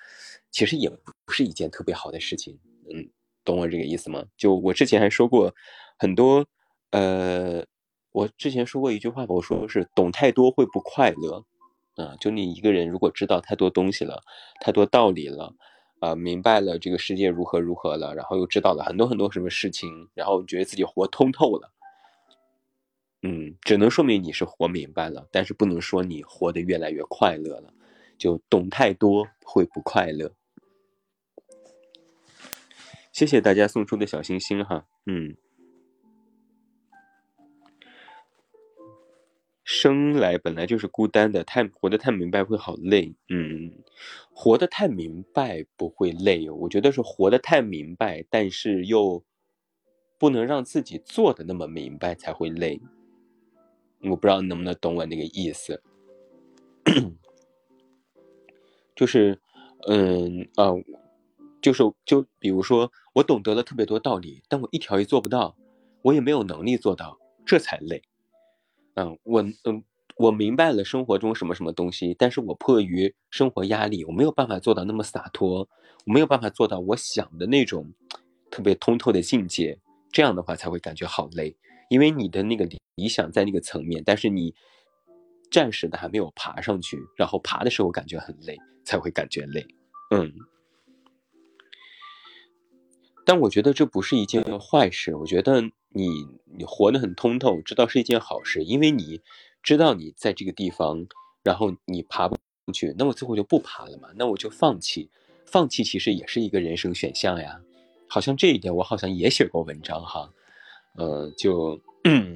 [0.51, 2.59] 其实也不是一件特别好的事情。
[2.93, 3.07] 嗯，
[3.45, 4.25] 懂我这个意思吗？
[4.35, 5.55] 就我之前还说过
[5.97, 6.45] 很多，
[6.91, 7.65] 呃。
[8.17, 11.45] 我之前说过一句话，我说是懂太多会不快乐，
[11.97, 14.23] 啊，就你一个人如果知道太多东西了，
[14.59, 15.53] 太多道理了，
[15.99, 21.71] 啊，明白了这个世界如何如何了，然后又知道了很多很多什么事情，然后觉得自己活通透了，
[23.21, 27.71] 嗯，只能说明你是活明白了，但是不能说你活得越来越快乐了，
[28.17, 30.31] 就懂太多会不快乐。
[33.11, 35.37] 谢谢大家送出的小心心哈，嗯。
[39.69, 43.13] 生来本来就是孤单的，太活得太明白会好累。
[43.27, 43.83] 嗯，
[44.31, 49.25] 活得太明白不会累，我觉得是活得太明白，但是又
[50.17, 52.79] 不能让自己做的那么明白才会累。
[54.03, 55.83] 我不知道能不能懂我那个意思，
[58.95, 59.37] 就是，
[59.89, 60.71] 嗯啊，
[61.61, 65.57] 就是就比如说，我懂得了特别多道理，但我一条也做不到，
[66.03, 68.01] 我也没有能力做到，这才累。
[68.99, 69.83] 嗯，我嗯，
[70.17, 75.69] 我明白了生活中什么什么东西，但是我迫于生活压力，我没有办法做到那么洒脱，
[76.05, 77.93] 我没有办法做到我想的那种
[78.49, 79.77] 特别通透的境界，
[80.11, 81.55] 这样的话才会感觉好累，
[81.89, 84.55] 因为你的那个理想在那个层面，但是你
[85.51, 89.63] 暂时的还没有爬上去，然后爬的时候感觉很累，才会感觉累，
[90.09, 90.33] 嗯。
[93.27, 95.59] 但我觉得这不是一件坏事，我觉得
[95.89, 96.07] 你
[96.45, 99.19] 你活得很通透，知道是一件好事，因为你
[99.61, 101.05] 知道你在这个地方，
[101.43, 105.09] 然后你爬不上去，那我最后就不爬了嘛，那我就放弃，
[105.45, 107.59] 放弃其实也是一个人生选项呀，
[108.07, 110.31] 好像这一点我好像也写过文章哈，
[110.95, 111.81] 呃，就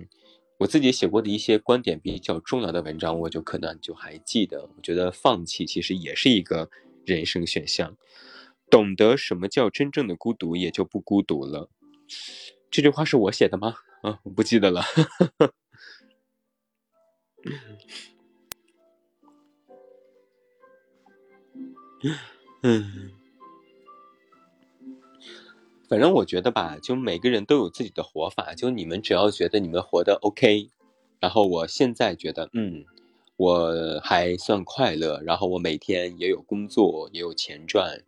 [0.59, 6.69] 我自己写过的一些观点比较重要的文章，我就可能就还记得，我觉得放弃其实也是一个
[7.05, 7.95] 人生选项。
[8.71, 11.69] 懂得什么叫真正的孤独，也就不孤独了。
[12.71, 13.75] 这句话是我写的吗？
[14.01, 14.81] 啊，我不记得了。
[22.63, 23.11] 嗯，
[25.89, 28.55] 反正我觉得吧，就每个人都有自己的活法。
[28.55, 30.69] 就你们只要觉得你们活得 OK，
[31.19, 32.85] 然后我现在觉得，嗯，
[33.35, 35.21] 我还算快乐。
[35.21, 38.03] 然后我每天也有工作，也有钱赚。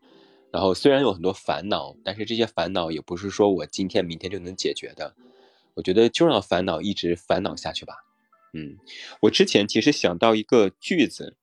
[0.53, 5.15] 然后虽然有很多烦恼，但是这些烦恼也不是说我今天明天就能解决的。
[5.73, 7.95] 我觉得就让烦恼一直烦恼下去吧。
[8.53, 8.77] 嗯，
[9.21, 11.35] 我之前其实想到一个句子，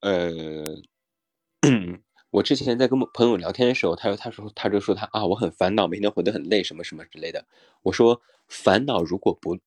[0.00, 0.32] 呃，
[2.32, 7.44] 我之前在跟朋友聊天的时候，他说他说他就说他啊，我很烦恼，每天活得很累，什么什么之类的。
[7.82, 9.58] 我说烦恼如果不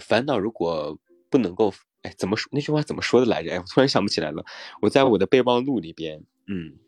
[0.00, 0.98] 烦恼如果
[1.30, 3.52] 不能够哎怎么说那句话怎么说的来着？
[3.52, 4.44] 哎，我突然想不起来了。
[4.82, 6.78] 我在我的备忘录里边，嗯。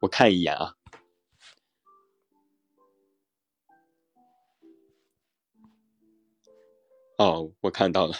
[0.00, 0.76] 我看一眼啊，
[7.18, 8.14] 哦，我看到了，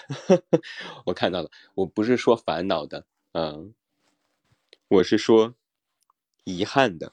[1.06, 3.74] 我看到了，我不是说烦恼的，嗯，
[4.88, 5.54] 我是说
[6.42, 7.12] 遗憾的，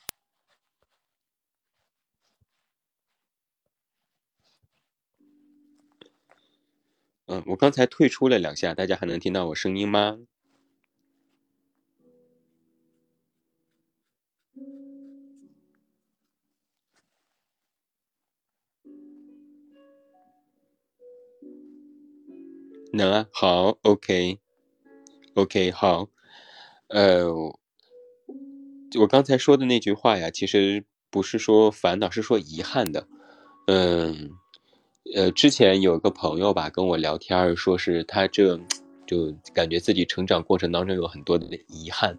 [7.28, 10.18] 嗯，我刚才退出了两下，大家还能听到我声音吗？
[22.96, 26.08] 能啊，好，OK，OK，好，
[26.88, 27.32] 呃，
[29.00, 33.08] 我刚才说的那句话呀，其实不是说烦恼，是说遗憾的。
[33.68, 34.32] 嗯，
[35.16, 38.60] 呃，之前有个朋友吧，跟我聊天说是他这
[39.06, 42.18] 就感觉自己成长过程当中有很多的遗憾。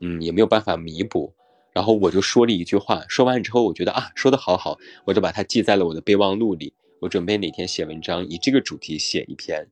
[0.00, 1.32] 嗯，也没有办法弥补。
[1.72, 6.72] 然后我就说了一句话，说完之后，我觉得啊，说的好好，我就把它记在了我的备忘录里。
[7.00, 9.68] 我准备哪天写文章，以这个主题写一篇。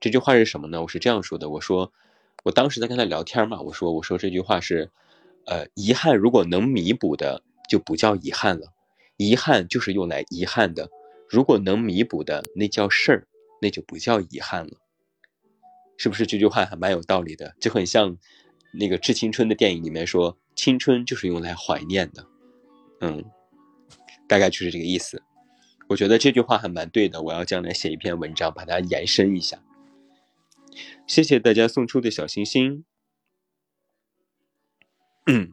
[0.00, 0.82] 这句话是什么呢？
[0.82, 1.92] 我是这样说的：我说，
[2.44, 4.90] 我当时在跟他聊天嘛，我说，我说这句话是，
[5.46, 8.72] 呃，遗憾如果能弥补的，就不叫遗憾了。
[9.16, 10.88] 遗憾就是用来遗憾的，
[11.28, 13.26] 如果能弥补的，那叫事儿，
[13.60, 14.72] 那就不叫遗憾了。
[15.96, 17.54] 是不是这句话还蛮有道理的？
[17.60, 18.16] 就很像
[18.72, 20.36] 那个《致青春》的电影里面说。
[20.58, 22.26] 青春就是用来怀念的，
[23.00, 23.24] 嗯，
[24.26, 25.22] 大概就是这个意思。
[25.88, 29.62] 我觉得这句话还蛮对的，我要将来写一篇文章，把它延伸一下。
[31.06, 32.84] 谢谢大家送出的小心心。
[35.26, 35.52] 嗯，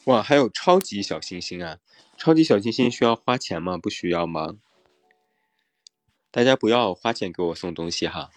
[0.04, 1.78] 哇，还有超级小星星啊！
[2.16, 3.76] 超级小星星需要花钱吗？
[3.76, 4.56] 不需要吗？
[6.30, 8.30] 大家不要花钱给我送东西哈，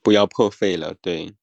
[0.00, 0.94] 不要破费了。
[0.94, 1.34] 对，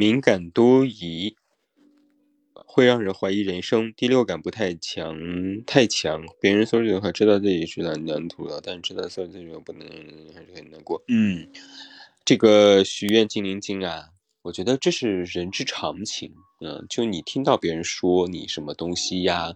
[0.00, 1.36] 敏感多疑
[2.54, 5.14] 会让人怀疑人生，第六感不太强，
[5.66, 6.24] 太强。
[6.40, 9.86] 别人说这的话，知道自己是蓝蓝图了，但知道搜这个不能，
[10.34, 11.02] 还是很难过。
[11.08, 11.50] 嗯，
[12.24, 14.08] 这个许愿精灵精啊。
[14.40, 16.32] 我觉得这是人之常情，
[16.62, 19.52] 嗯，就你听到别人说你什么东西呀，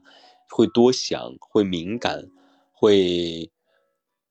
[0.50, 2.28] 会多想，会敏感，
[2.70, 3.50] 会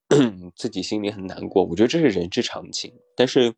[0.56, 1.64] 自己心里很难过。
[1.64, 3.56] 我觉得这是人之常情，但是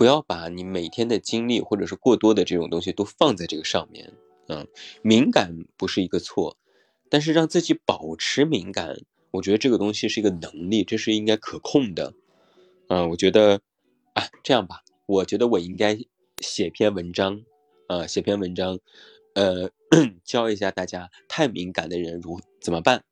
[0.00, 4.14] 不要把你每天的精力或者是过多的这种东西都放在这个上面，
[4.48, 4.66] 嗯，
[5.02, 6.56] 敏感不是一个错，
[7.10, 8.96] 但是让自己保持敏感，
[9.30, 12.14] 我觉得这个东西是一个能力，这是应该可控的，
[12.88, 13.60] 嗯，我觉得
[14.14, 14.82] 啊，这样吧。
[15.04, 15.98] 我觉得我应该
[16.38, 17.42] 写篇文章，
[17.88, 18.78] 呃，写篇文章，
[19.34, 19.70] 呃，
[20.24, 23.04] 教一下大家太敏感的人如怎么办？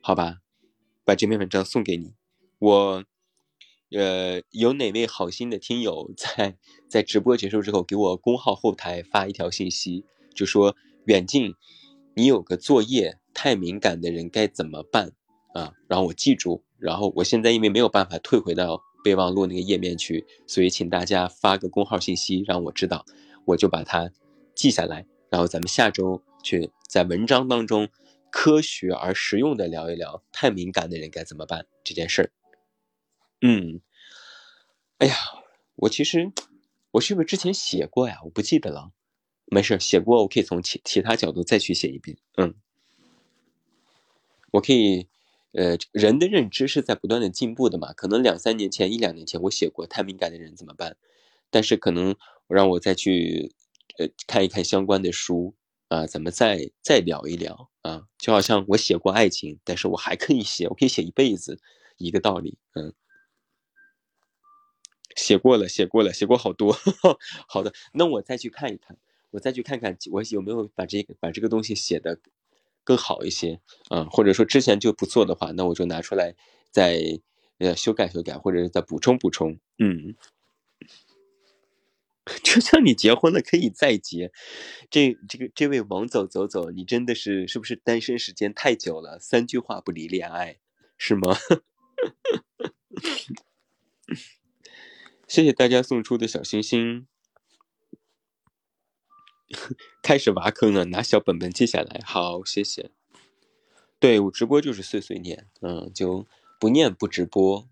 [0.00, 0.36] 好吧，
[1.04, 2.14] 把这篇文章送给你。
[2.60, 3.04] 我，
[3.96, 6.56] 呃，有哪位好心的听友在
[6.88, 10.76] 在直播结束之后给我公号后台发一条信息，就说
[11.06, 11.54] 远近，
[12.14, 15.12] 你有个作业，太敏感的人该怎么办
[15.54, 15.72] 啊？
[15.88, 18.82] 然后我记住，然后我现在因为没有办法退回到。
[19.04, 23.04] 备忘录那个页面去，所以请大家发个公号信息让我知道，
[23.44, 24.10] 我就把它
[24.52, 27.88] 记下来，然后咱们下周去在文章当中
[28.32, 32.30] 科学而实用的聊一聊太敏感的人该怎么办这件事儿。
[33.42, 33.80] 嗯，
[34.98, 35.14] 哎呀，
[35.76, 36.32] 我其实
[36.92, 38.18] 我是不是之前写过呀？
[38.24, 38.92] 我不记得了，
[39.46, 42.16] 没事，写过我可以从其其他角度再去写一遍。
[42.36, 42.54] 嗯，
[44.52, 45.08] 我可以。
[45.52, 47.94] 呃，人的认知是在不断的进步的嘛？
[47.94, 50.98] 可能两三年前、一两年前我写过太敏感的人怎么办，
[51.48, 52.14] 但是可能
[52.46, 53.54] 让我再去
[53.96, 55.54] 呃看一看相关的书
[55.88, 61.58] 啊，咱们再再聊一聊啊，就好像我写过爱情，但是我还可以写，我可以写一辈子，
[61.96, 62.92] 一个道理，嗯，
[65.16, 66.78] 写过了，写过了，写过好多，
[67.48, 68.96] 好的，那我再去看一看，
[69.32, 72.20] 我再去看看我有没有把这个把这个东西写的。
[72.88, 73.60] 更好一些，
[73.90, 76.36] 嗯，或者说之前就不错的话，那我就拿出来
[76.70, 77.18] 再
[77.58, 80.14] 呃修改修改，或者是再补充补充，嗯，
[82.44, 84.30] 就像你结婚了可以再结，
[84.88, 89.18] 这这个这位王走走走，你真的是是不是单身时间太久了？
[89.18, 90.58] 三句话不离恋爱
[90.96, 91.36] 是吗？
[95.26, 97.06] 谢谢大家送出的小心心。
[100.02, 102.00] 开始挖坑了，拿小本本记下来。
[102.04, 102.90] 好，谢谢。
[103.98, 106.26] 对我直播就是碎碎念，嗯，就
[106.60, 107.68] 不念不直播。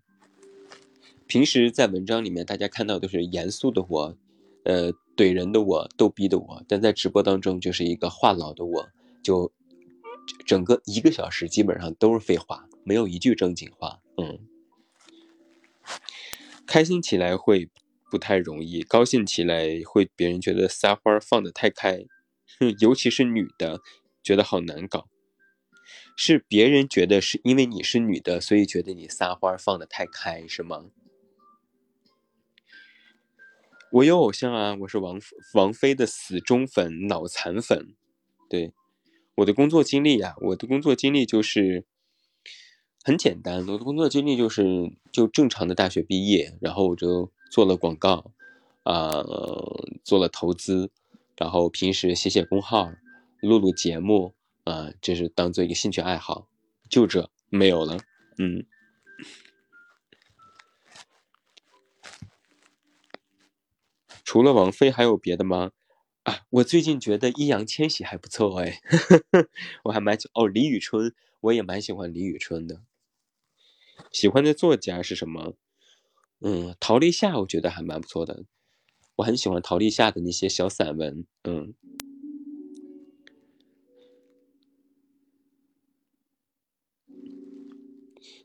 [1.27, 4.17] 平时在文章里面，大家看到都是严肃的我，
[4.63, 8.89] 呃，怼人的我，逗逼的我，但在直播当中就是一个话痨的我，
[9.23, 9.51] 就
[10.45, 14.01] 整个一个小时基本上都是废话，没有一句正经话。
[14.17, 14.39] 嗯，
[16.67, 17.69] 开心起来会。
[18.11, 22.05] 不太容易，高兴起来会别人觉得撒花放得太开，
[22.79, 23.81] 尤其是女的，
[24.23, 25.09] 觉得好难搞。
[26.15, 30.85] 是别人觉得是因为你是女的，所以觉得你撒花放得太开，是吗？
[33.91, 35.19] 我有偶像啊，我是王
[35.55, 37.95] 王菲的死忠粉、脑残粉。
[38.47, 38.71] 对，
[39.37, 41.85] 我的工作经历呀，我的工作经历就是
[43.05, 47.31] 很简单，我的工作经历就是就正常的大学毕业，然后我就。
[47.51, 48.33] 做了广告，
[48.83, 49.23] 啊，
[50.03, 50.89] 做了投资，
[51.37, 52.91] 然后平时写写公号，
[53.39, 54.33] 录录节目，
[54.65, 56.49] 啊，这是当做一个兴趣爱好，
[56.89, 57.97] 就这没有了，
[58.39, 58.65] 嗯。
[64.25, 65.71] 除了王菲还有别的吗？
[66.23, 68.81] 啊，我最近觉得易烊千玺还不错哎，
[69.85, 72.81] 我还蛮哦，李宇春我也蛮喜欢李宇春的。
[74.11, 75.55] 喜欢的作家是什么？
[76.41, 78.43] 嗯，陶立夏我觉得还蛮不错的，
[79.15, 81.25] 我很喜欢陶立夏的那些小散文。
[81.43, 81.73] 嗯，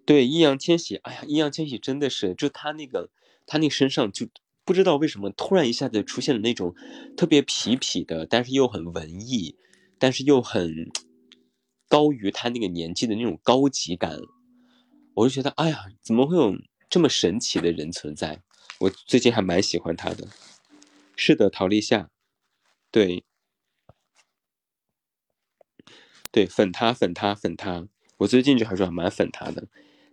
[0.07, 3.11] 对，易烊千玺，哎呀，易烊千玺真的是，就他那个，
[3.45, 4.29] 他那身上就
[4.65, 6.75] 不知道为什么突然一下子出现了那种
[7.17, 9.57] 特别痞痞的，但是又很文艺，
[9.99, 10.91] 但是又很
[11.89, 14.19] 高于他那个年纪的那种高级感。
[15.15, 16.57] 我就觉得，哎呀，怎么会有
[16.89, 18.43] 这么神奇的人存在？
[18.79, 20.29] 我最近还蛮喜欢他的。
[21.17, 22.09] 是的，陶立夏，
[22.91, 23.25] 对，
[26.31, 27.89] 对，粉他，粉他，粉他。
[28.19, 29.67] 我最近就还是蛮粉他的，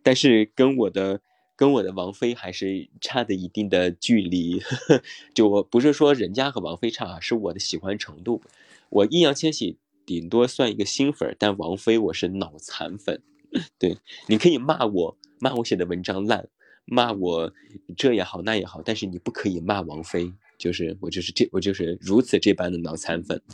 [0.03, 1.21] 但是跟我的
[1.55, 4.61] 跟我的王菲还是差的一定的距离。
[5.33, 8.41] 就我不是说人家和王菲差，是我的喜欢程度。
[8.89, 13.21] 我易烊千玺顶多算一个新粉，但王菲我是脑残粉。
[13.79, 16.49] 对，你可以骂我，骂我写的文章烂，
[16.85, 17.53] 骂我
[17.95, 23.41] 这也好那也好，但是你不可以骂王菲，就是我就是这我就是如此这般的脑残粉。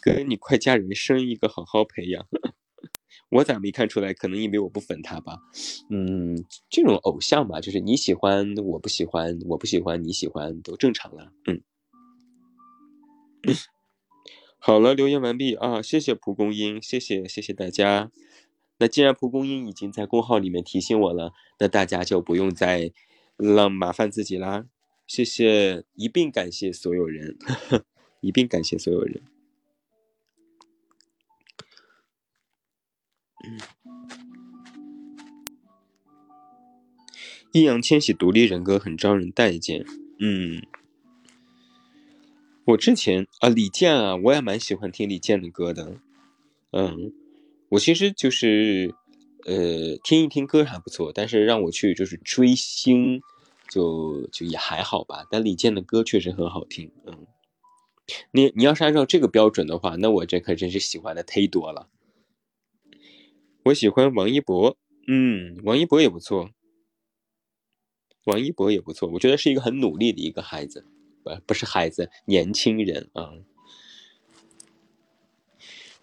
[0.00, 2.26] 哥，你快嫁人生一个好好培养。
[3.30, 4.12] 我咋没看出来？
[4.12, 5.38] 可能因为我不粉他吧。
[5.90, 11.32] 嗯，这种偶像吧，就是你喜欢我不喜欢，我不喜欢你喜欢都正常了。
[11.46, 11.62] 嗯。
[14.66, 15.82] 好了，留言完毕啊！
[15.82, 18.10] 谢谢蒲公英，谢谢谢谢大家。
[18.78, 22.90] 那既然蒲公英已经在公号里面提醒我了，那大家就不用再
[23.36, 24.64] 让麻烦自己啦。
[25.06, 27.36] 谢谢，一并感谢所有人，
[28.22, 29.20] 一并感谢所有人。
[37.52, 39.84] 易烊千玺独立人格很招人待见，
[40.18, 40.62] 嗯。
[42.66, 46.00] 我之前啊，李健啊，我也蛮喜欢听李健的歌的。
[46.70, 47.12] 嗯，
[47.68, 48.94] 我其实就是，
[49.44, 53.20] 呃，听一听歌还不错，但是让我去就是追星，
[53.68, 55.26] 就就也还好吧。
[55.30, 56.90] 但李健的歌确实很好听。
[57.06, 57.26] 嗯，
[58.32, 61.90] 你你要是按照这个标准的话，那我这可真是喜欢的忒多了。
[63.64, 66.48] 我喜欢王一博，嗯，王一博也不错，
[68.24, 70.86] 王一博也不错，我觉得是一个很努力的一个孩子。
[71.24, 73.32] 不不是孩子，年轻人啊！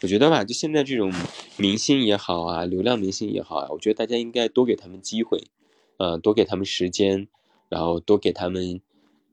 [0.01, 1.13] 我觉得吧，就现在这种
[1.57, 5.43] 明星也好啊，流量明星也好啊，我觉得大家应该多给他们机会，
[5.97, 7.27] 呃，多给他们时间，
[7.69, 8.81] 然后多给他们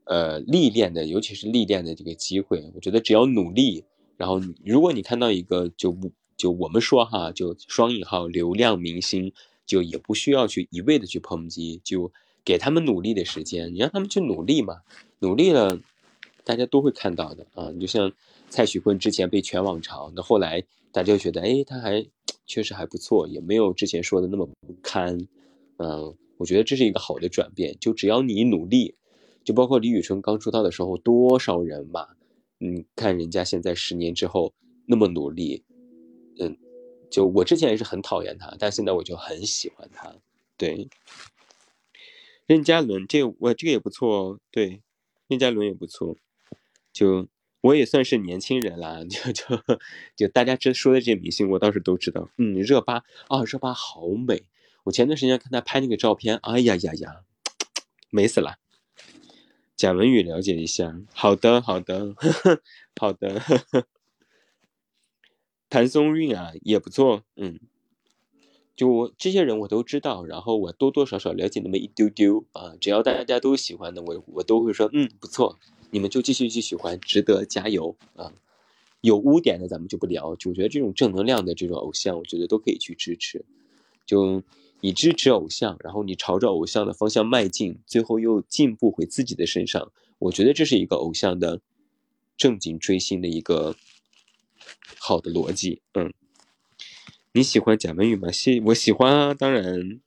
[0.04, 2.70] 呃历练的，尤其是历练的这个机会。
[2.74, 3.84] 我觉得只要努力，
[4.18, 9.32] 然后如果你看到一个就不就我们说哈，就双引号流量明星，
[9.64, 12.12] 就也不需要去一味的去抨击，就
[12.48, 14.80] 给他们努力的时间，你让他们去努力嘛。
[15.18, 15.78] 努力了，
[16.44, 17.70] 大家都会看到的啊！
[17.74, 18.10] 你就像
[18.48, 22.06] 蔡徐坤之前被全网嘲，那后来大家就觉得，哎，他还
[22.46, 25.28] 确实还不错，也没有之前说的那么不堪。
[25.76, 27.76] 嗯，我觉得这是一个好的转变。
[27.78, 28.94] 就只要你努力，
[29.44, 32.08] 就包括李宇春刚出道的时候，多少人嘛？
[32.60, 34.54] 嗯，看人家现在十年之后
[34.86, 35.62] 那么努力，
[36.38, 36.56] 嗯，
[37.10, 40.10] 就我之前也是很讨厌他，但现在我就很喜欢他。
[40.56, 40.88] 对，
[42.48, 44.40] 任嘉伦，这我这个也不错哦。
[44.50, 44.82] 对。
[45.28, 46.16] 任嘉伦也不错，
[46.90, 47.28] 就
[47.60, 49.44] 我也算是年轻人啦，就就
[50.16, 52.30] 就大家这说的这些明星，我倒是都知道。
[52.38, 54.44] 嗯，热巴啊，热巴好美！
[54.84, 57.24] 我前段时间看她拍那个照片，哎呀呀呀，
[58.08, 58.56] 美死了。
[59.76, 62.14] 贾文宇了解一下，好的好的
[62.98, 63.42] 好的。
[65.68, 67.60] 谭松韵啊，也不错，嗯。
[68.78, 72.76] 就我这些人我都知道，然后我多多少少了解那么一丢丢啊。
[72.80, 75.58] 只要大家都喜欢的，我我都会说嗯不错，
[75.90, 78.32] 你们就继续去喜欢，值得加油啊。
[79.00, 83.44] 有污点的咱们就不聊，就我觉得这种正能量的这种偶像，我觉得都可以去支持。
[84.06, 84.44] 就
[84.80, 91.60] 你支持偶像，然后你朝着偶像的方向迈进，最后又进步回自己的身上，我觉得这是一个偶像的
[92.36, 93.74] 正经追星的一个
[95.00, 96.14] 好的逻辑，嗯。
[97.32, 98.32] 你喜欢贾文宇吗？
[98.32, 100.00] 谢，我喜欢啊，当然。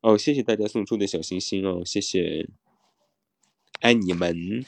[0.00, 2.48] 哦，谢谢大家送出的小心心哦，谢谢，
[3.80, 4.64] 爱你们。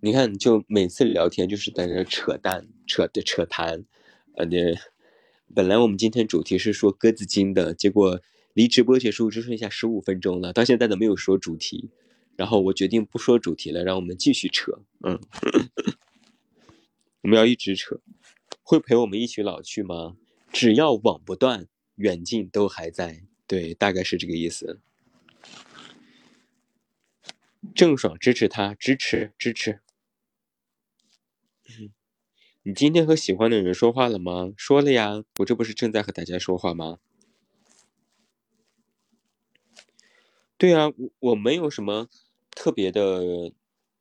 [0.00, 3.84] 你看，就每次聊天就是在这扯淡、扯的扯谈，
[4.36, 4.46] 呃，
[5.54, 8.20] 本来我们今天主题是说鸽子精的，结果
[8.54, 11.90] 离直播结束只剩下十五分钟了，到现在都没有说主题。
[12.38, 14.78] 然后我决定不说主题了，让我们继续扯。
[15.04, 15.18] 嗯，
[17.22, 18.00] 我们要一直扯，
[18.62, 20.16] 会陪我们一起老去吗？
[20.52, 21.66] 只要网不断，
[21.96, 23.24] 远近都还在。
[23.48, 24.80] 对，大概是这个意思。
[27.74, 29.80] 郑爽支持他，支持支持。
[32.62, 34.52] 你今天和喜欢的人说话了吗？
[34.56, 36.98] 说了呀，我这不是正在和大家说话吗？
[40.56, 42.08] 对啊，我我没有什么
[42.58, 43.00] 特别的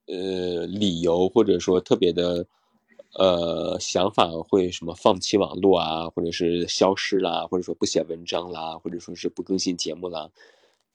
[0.08, 2.47] 呃理由，或者说特别的
[3.14, 10.32] 呃想法，会什么放弃网络啊，或者是消失啦，或者说不写文章啦，或者说是不更新节目啦，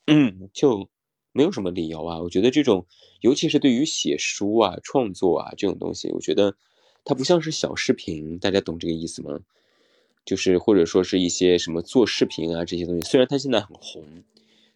[0.08, 0.88] 嗯，就
[1.30, 2.18] 没有什么理由啊。
[2.18, 2.84] 我觉得这种，
[3.20, 6.56] 尤其是对于写书啊、创作啊这种东西，我觉得
[7.04, 9.38] 它不像是小视频，大家懂这个意思吗？
[10.24, 14.02] 就是或者说是一些什么做视频啊这些东西，虽然它现在很红。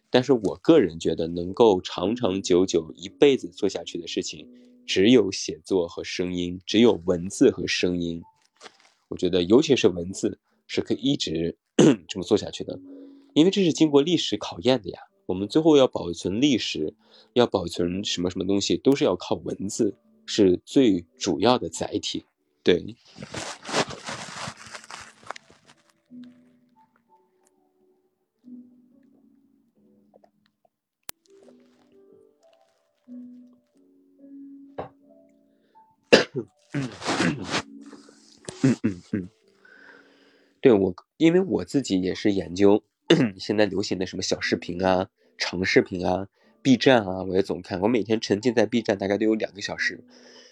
[0.09, 4.47] 但是我个人觉得，能够长长久久一辈子做下去的事情，
[4.85, 8.21] 只有写作和声音，只有文字和声音。
[9.09, 11.57] 我觉得，尤其是文字，是可以一直
[12.07, 12.79] 这么做下去的，
[13.33, 14.99] 因为这是经过历史考验的呀。
[15.25, 16.93] 我们最后要保存历史，
[17.33, 19.93] 要保存什么什么东西，都是要靠文字，
[20.25, 22.23] 是最主要的载体。
[22.63, 22.95] 对。
[38.63, 39.29] 嗯嗯嗯，
[40.61, 42.83] 对我，因为我自己也是研究
[43.39, 46.27] 现在流行的什么小视频啊、长视频啊、
[46.61, 47.81] B 站啊，我也总看。
[47.81, 50.03] 我每天沉浸在 B 站，大概都有两个小时。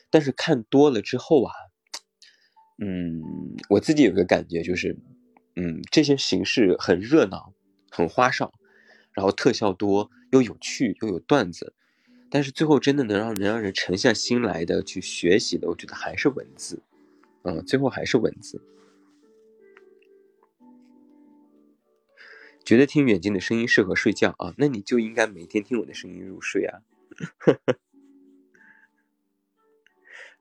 [0.09, 1.53] 但是看多了之后啊，
[2.79, 3.21] 嗯，
[3.69, 4.97] 我自己有个感觉就是，
[5.55, 7.53] 嗯，这些形式很热闹、
[7.89, 8.53] 很花哨，
[9.13, 11.74] 然后特效多，又有趣，又有段子。
[12.35, 16.83] 但是最后真的能让能让人沉下心来的去学习的，我觉得还是文字，
[17.43, 18.61] 嗯，最后还是文字。
[22.65, 26.81] 觉得听远近的声音适合睡觉啊，那你就应该每天听我的声音入睡啊。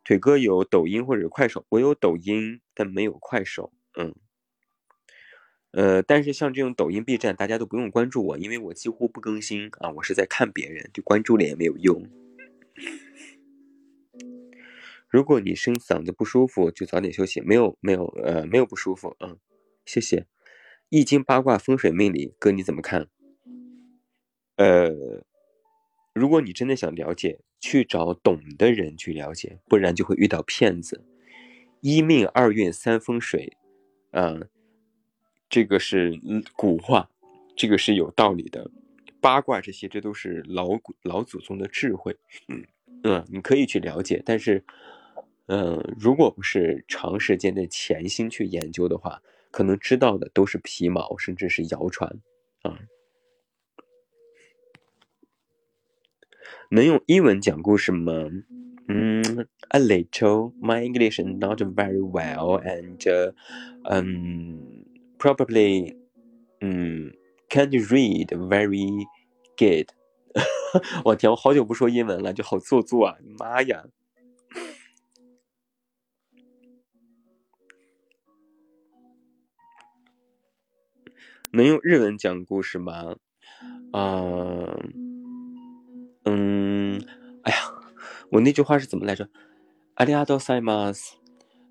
[0.03, 4.17] 腿哥有抖音或者快手，我有抖音，但没有快手，嗯。
[5.77, 12.09] 呃，但是像这种抖音、B 站，大家都不用关注我，因为我几乎不更新啊，我是在看别人，就关注了也没有用。
[15.09, 17.41] 如果你声嗓子不舒服，就早点休息。
[17.41, 19.37] 没有，没有，呃，没有不舒服，嗯，
[19.85, 20.27] 谢谢。
[20.91, 23.09] 易经八卦风水命理，哥你怎么看？
[24.57, 25.25] 呃，
[26.12, 31.05] 如果你真的想了解，去找懂的人去了解，不然就会遇到骗子。
[31.81, 33.57] 一命二运三风水，
[34.12, 34.49] 嗯。
[35.55, 36.19] 这个是
[36.57, 37.09] 古话，
[37.55, 38.69] 这个是有道理的。
[39.21, 40.71] 八卦这些，这都是老
[41.05, 42.17] 老祖宗的智慧。
[42.49, 42.65] 嗯
[43.05, 44.65] 嗯，你可以去了解，但是，
[45.47, 52.19] 嗯，如果不是长时间的潜心去研究的话，可能知道的都是皮毛，甚至是谣传
[52.63, 52.77] 啊。
[56.71, 58.13] 能用英文讲故事吗？
[58.89, 59.23] 嗯
[59.69, 60.53] ，a little.
[60.61, 63.33] My English is not very well, and,
[63.85, 64.83] 嗯。
[65.25, 65.97] Probably,
[66.61, 67.11] um,
[67.49, 69.07] can't read very
[69.57, 69.89] good。
[71.03, 73.16] 我天，我好久不说英文了，就好做作啊！
[73.39, 73.85] 妈呀！
[81.53, 83.16] 能用日文讲故事吗？
[83.93, 84.77] 啊，
[86.25, 87.01] 嗯，
[87.45, 87.59] 哎呀，
[88.31, 89.31] 我那句话是怎么来着？
[89.95, 91.16] 阿里阿多塞马斯，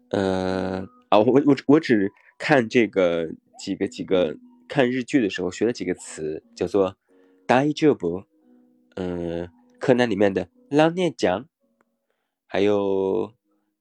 [0.10, 3.30] 呃，啊，我我我只看这个。
[3.58, 4.38] 几个几个
[4.68, 6.97] 看日剧的时候学了几个词，叫做
[7.45, 8.26] “大丈夫”，
[8.95, 9.49] 嗯，
[9.80, 11.47] 柯南里面的老年讲，
[12.45, 13.34] 还有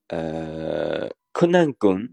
[0.08, 2.10] 呃，柯南滚，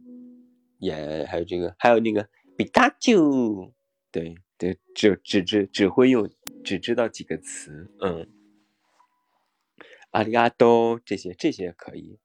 [0.78, 3.74] 也还有这个，还有那个比达丘，
[4.12, 6.30] 对对，只只只只会用，
[6.64, 8.30] 只知道几个词，嗯，
[10.12, 12.20] 阿里阿多这些这些可以，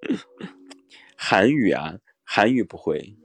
[1.16, 3.16] 韩语啊，韩语不会。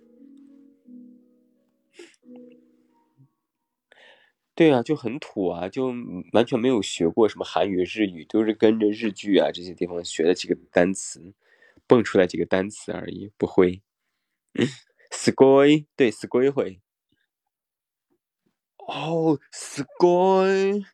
[4.62, 5.91] 对啊，就很土啊，就
[6.34, 11.34] 完全没有学过什么韩语、日语，都是跟着日剧啊这些地方学的几个单词，
[11.88, 13.82] 蹦出来几个单词而已，不会。
[15.09, 16.80] sky 对 sky 会。
[18.78, 20.86] 哦，sky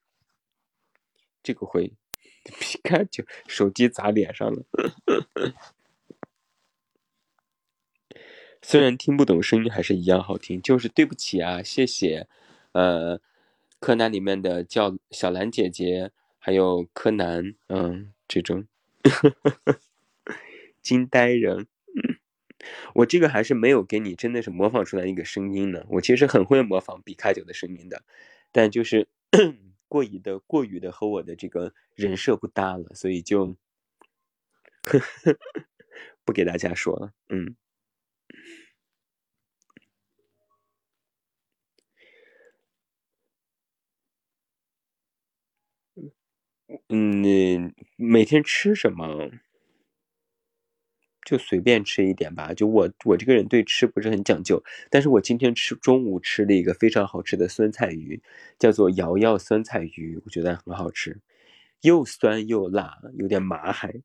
[1.44, 1.92] 这个会。
[2.62, 4.64] 皮卡丘手机砸脸上了。
[8.64, 10.62] 虽然听不懂，声音还是一样好听。
[10.62, 12.30] 就是对不起啊，谢谢，
[12.72, 13.20] 呃。
[13.80, 18.66] 柯南里面的叫小兰姐姐，还有柯南，嗯，这种
[20.82, 21.68] 惊呆人。
[22.96, 25.86] 我这个还是没有给你真的是模仿出来一个声音呢。
[25.90, 28.04] 我其实很会模仿比卡丘的声音的，
[28.52, 29.08] 但就是
[29.88, 33.56] 过于的过于的和我的这个人设不搭了，所以就
[36.26, 37.14] 不给大家说了。
[37.30, 37.56] 嗯。
[46.90, 49.32] 嗯，每天吃什么
[51.26, 52.54] 就随便吃一点吧。
[52.54, 58.22] 就我我这个人对吃不是很讲究，但是我今天吃中午吃了一个非常好吃的酸菜鱼，
[58.60, 61.22] 叫做瑶瑶酸菜鱼，我觉得很好吃，
[61.82, 64.02] 又酸又辣，有点麻还。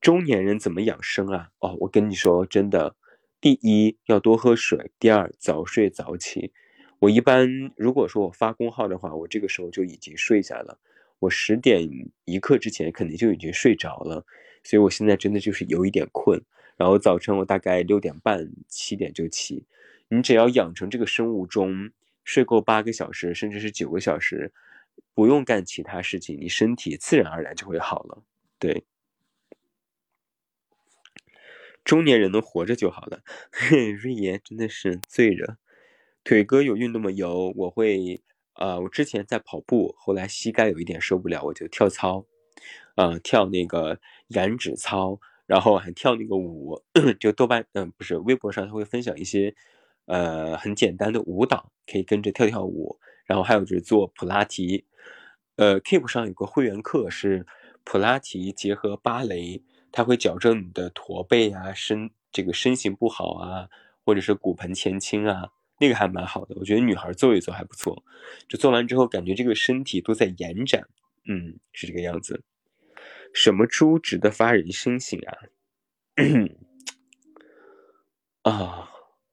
[0.00, 1.50] 中年人怎么养生啊？
[1.58, 2.94] 哦，我跟你说，真的，
[3.40, 6.52] 第一要多喝水，第二早睡早起。
[7.00, 10.78] 我一般如果说我发工号的话，我这个时候就已经睡下了。
[11.18, 11.88] 我十点
[12.24, 14.26] 一刻之前肯定就已经睡着了，
[14.62, 16.42] 所以我现在真的就是有一点困。
[16.76, 19.64] 然后早晨我大概六点半、七点就起。
[20.08, 21.90] 你只要养成这个生物钟，
[22.22, 24.52] 睡够八个小时，甚至是九个小时，
[25.14, 28.22] 不用干其他事情，你身体自然而然就会好了。
[28.58, 28.84] 对，
[31.82, 33.22] 中年人能活着就好了。
[33.98, 35.56] 瑞爷真的是醉了。
[36.22, 37.10] 腿哥有运动吗？
[37.10, 38.20] 有，我会。
[38.58, 42.24] 呃，我之前在跑步，后来膝盖有一点受不了，我就跳操，
[42.94, 46.82] 呃，跳那个燃脂操，然后还跳那个舞，
[47.20, 49.54] 就豆瓣，嗯，不是微博上他会分享一些，
[50.06, 54.86] 呃，很简单的舞蹈，可以跟着跳跳舞，然后还有就是做普拉提，
[55.56, 57.46] 呃，Keep 上有个会员课是
[57.84, 63.68] 普拉提结合芭蕾，它会矫正你的驼背啊，身这个身形不好啊，
[64.04, 65.52] 或者是骨盆前倾啊。
[65.78, 68.02] 那个还蛮好的，我觉得女孩做一做还不错。
[68.48, 70.88] 就做完之后，感觉这个身体都在延展，
[71.28, 72.42] 嗯，是这个样子。
[73.32, 75.32] 什么猪值得发人深省啊？
[78.50, 78.88] 啊，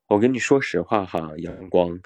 [0.08, 2.00] 我跟你说实话哈，阳光，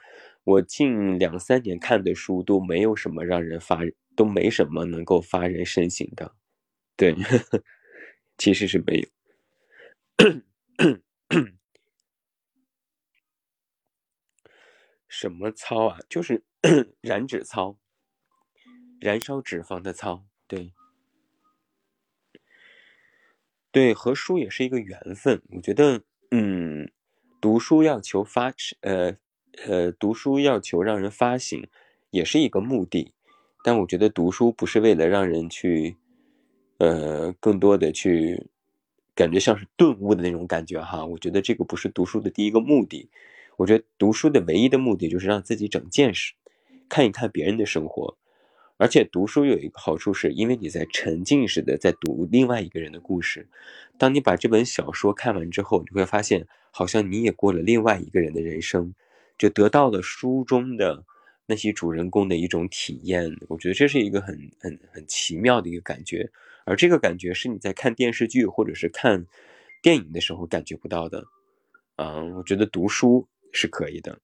[0.44, 3.80] 我近两三年看的书都没有什么让人发，
[4.16, 6.36] 都没什么能够发人深省的。
[6.96, 7.16] 对，
[8.38, 9.10] 其实是没有。
[15.08, 16.00] 什么操啊？
[16.10, 16.44] 就是
[17.02, 17.78] 燃脂操，
[19.00, 20.26] 燃烧脂肪的操。
[20.48, 20.74] 对，
[23.72, 25.42] 对，和书也是一个缘分。
[25.50, 26.02] 我觉得，
[26.32, 26.92] 嗯，
[27.42, 29.18] 读书要求发，呃
[29.66, 31.68] 呃，读书要求让人发醒，
[32.12, 33.14] 也是一个目的。
[33.64, 35.98] 但我觉得读书不是为了让人去，
[36.78, 38.48] 呃，更多的去
[39.14, 41.06] 感觉像是顿悟的那种感觉哈。
[41.06, 43.10] 我觉得这个不是读书的第一个目的。
[43.58, 46.34] 我觉得读书的唯一的目的就是让自己长见识，
[46.88, 48.18] 看一看别人的生活。
[48.78, 53.50] 而且读书有一个好处，是因为你在沉浸式的在读另外一个人的故事。
[53.98, 58.94] 当你把这本小说看完之后，你会发现，好像你也过了另外一个人的人生，
[59.36, 61.04] 就得到了书中的
[61.48, 63.36] 那些主人公的一种体验。
[63.50, 66.30] 我觉得这是一个很很很奇妙的一个感觉，
[66.64, 69.26] 而这个感觉是你在看电视剧或者是看
[69.82, 71.26] 电影的时候感觉不到的。
[71.96, 73.28] 嗯，我觉得读书。
[73.58, 74.20] 是可以的，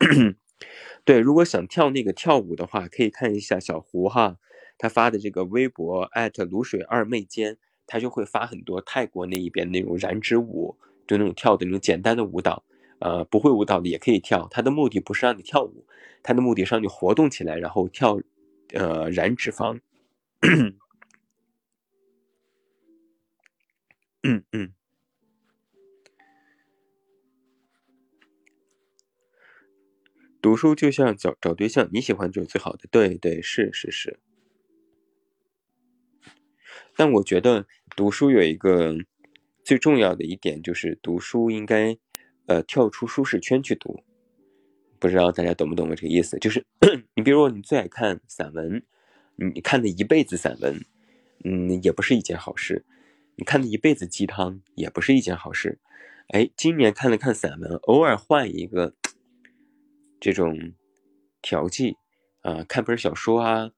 [1.04, 4.38] 对，如果想跳那个跳舞的话，可以看一下小胡哈，
[4.78, 12.64] 他发的这个微博艾特卤水二妹间，他就会发很多泰国那一边那种燃脂舞，就那种跳的那种简单的舞蹈，
[13.00, 15.86] 呃，不会舞蹈的也可以跳，他的目的不是让你跳舞，
[16.22, 18.18] 他的目的是让你活动起来，然后跳，
[18.72, 19.80] 呃，燃脂肪，
[24.24, 24.77] 嗯嗯。
[30.40, 32.88] 读书就像找找对象，你喜欢就是最好的。
[32.90, 34.20] 对对，是是是。
[36.96, 37.66] 但我觉得
[37.96, 38.94] 读书有一个
[39.64, 41.96] 最重要的一点，就是读书应该
[42.46, 44.04] 呃跳出舒适圈去读。
[45.00, 46.38] 不知道大家懂不懂我这个意思？
[46.38, 46.64] 就是
[47.14, 48.84] 你比如说你最爱看散文，
[49.36, 50.84] 你看的一辈子散文，
[51.44, 52.84] 嗯，也不是一件好事。
[53.36, 55.80] 你看的一辈子鸡汤，也不是一件好事。
[56.28, 58.94] 哎，今年看了看散文，偶尔换一个。
[60.20, 60.74] 这种
[61.40, 61.96] 调剂
[62.42, 63.70] 啊，看本小说啊，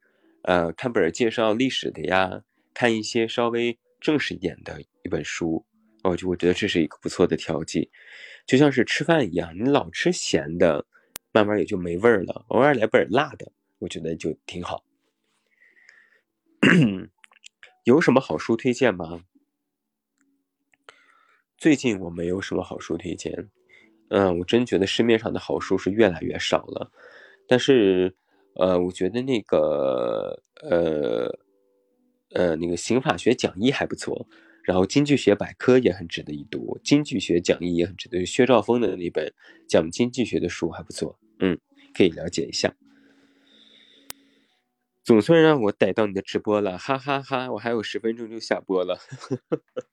[0.42, 5.66] 呃，看本介绍历史的呀，看一些稍微正式一点的一本书，
[6.04, 7.90] 我就我觉得这是一个不错的调剂，
[8.46, 10.86] 就像是吃饭一样，你老吃咸的，
[11.32, 14.84] 慢慢也就没味儿了，偶尔来本辣的，我觉得就挺好。
[17.84, 19.24] 有什么好书推荐吗？
[21.56, 23.50] 最近我没有什么好书推荐。
[24.10, 26.90] 嗯，我真觉得市面上的好书是越来越少了，
[27.46, 28.16] 但是，
[28.56, 31.38] 呃，我觉得那个，呃，
[32.34, 34.26] 呃，那个刑法学讲义还不错，
[34.64, 38.26] 然后经济学百科也很值得一读，经济学讲义也很值得。
[38.26, 39.32] 薛兆丰的那本
[39.68, 41.58] 讲经济学的书还不错，嗯，
[41.94, 42.74] 可以了解一下。
[45.04, 47.50] 总算让我逮到你的直播了，哈哈哈！
[47.52, 48.98] 我还有十分钟就下播了。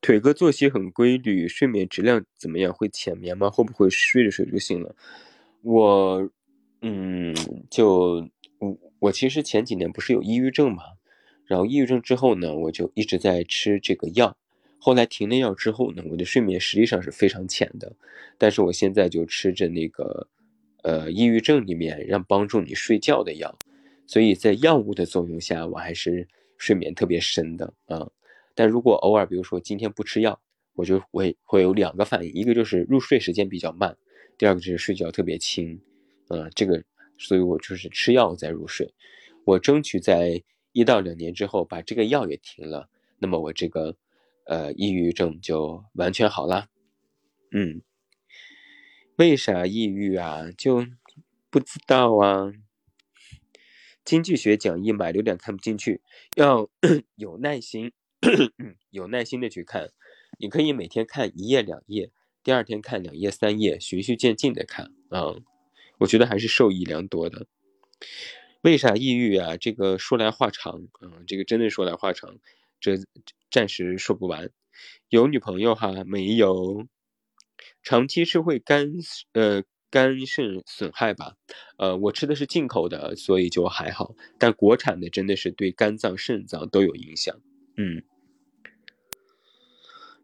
[0.00, 2.72] 腿哥作息很规律，睡眠质量怎么样？
[2.72, 3.50] 会浅眠吗？
[3.50, 4.94] 会不会睡着睡着就醒了？
[5.62, 6.30] 我，
[6.82, 7.34] 嗯，
[7.70, 8.28] 就
[8.58, 10.82] 我我其实前几年不是有抑郁症嘛，
[11.44, 14.36] 然后抑郁症之后呢，我就一直在吃这个药。
[14.78, 17.94] 后来停了药之后呢，我的睡眠实际上是非常浅的，
[18.38, 20.28] 但是我现在就吃着那个。
[20.84, 23.58] 呃，抑郁症里面让帮助你睡觉的药，
[24.06, 26.26] 所以在药物的作用下，我还是
[26.56, 28.08] 睡眠特别深的啊。
[28.58, 30.40] 但如果偶尔，比如说今天不吃药，
[30.74, 33.96] 我就会会有两个反应，一个就是入睡时间比较慢，
[34.36, 35.80] 第二个就是睡觉特别轻，
[36.26, 36.82] 啊，这个，
[37.18, 38.92] 所以我就是吃药再入睡。
[39.44, 40.42] 我争取在
[40.72, 42.90] 一到两年之后把这个药也停了，
[43.20, 43.94] 那么我这个
[44.44, 46.66] 呃抑郁症就完全好了，
[47.52, 47.80] 嗯。
[49.18, 50.50] 为啥抑郁啊？
[50.58, 50.84] 就
[51.48, 52.52] 不知道啊。
[54.04, 56.02] 经济学讲义买有点看不进去，
[56.34, 56.68] 要
[57.14, 57.92] 有耐心，
[58.90, 59.90] 有耐心的去看。
[60.38, 62.10] 你可以每天看一页两页，
[62.42, 65.34] 第二天看两页三页，循序渐进的看啊。
[65.98, 67.46] 我觉得还是受益良多的。
[68.60, 69.56] 为啥抑郁啊？
[69.56, 72.38] 这个说来话长嗯，这个真的说来话长，
[72.80, 72.96] 这
[73.50, 74.50] 暂时说不完。
[75.08, 76.04] 有女朋友哈？
[76.04, 76.86] 没有。
[77.82, 78.92] 长期是会肝
[79.32, 81.34] 呃肝肾损害吧，
[81.78, 87.40] 呃我吃的是进口的，所以就还好，但国产的真的是对肝脏肾脏都有影响。
[87.78, 88.02] 嗯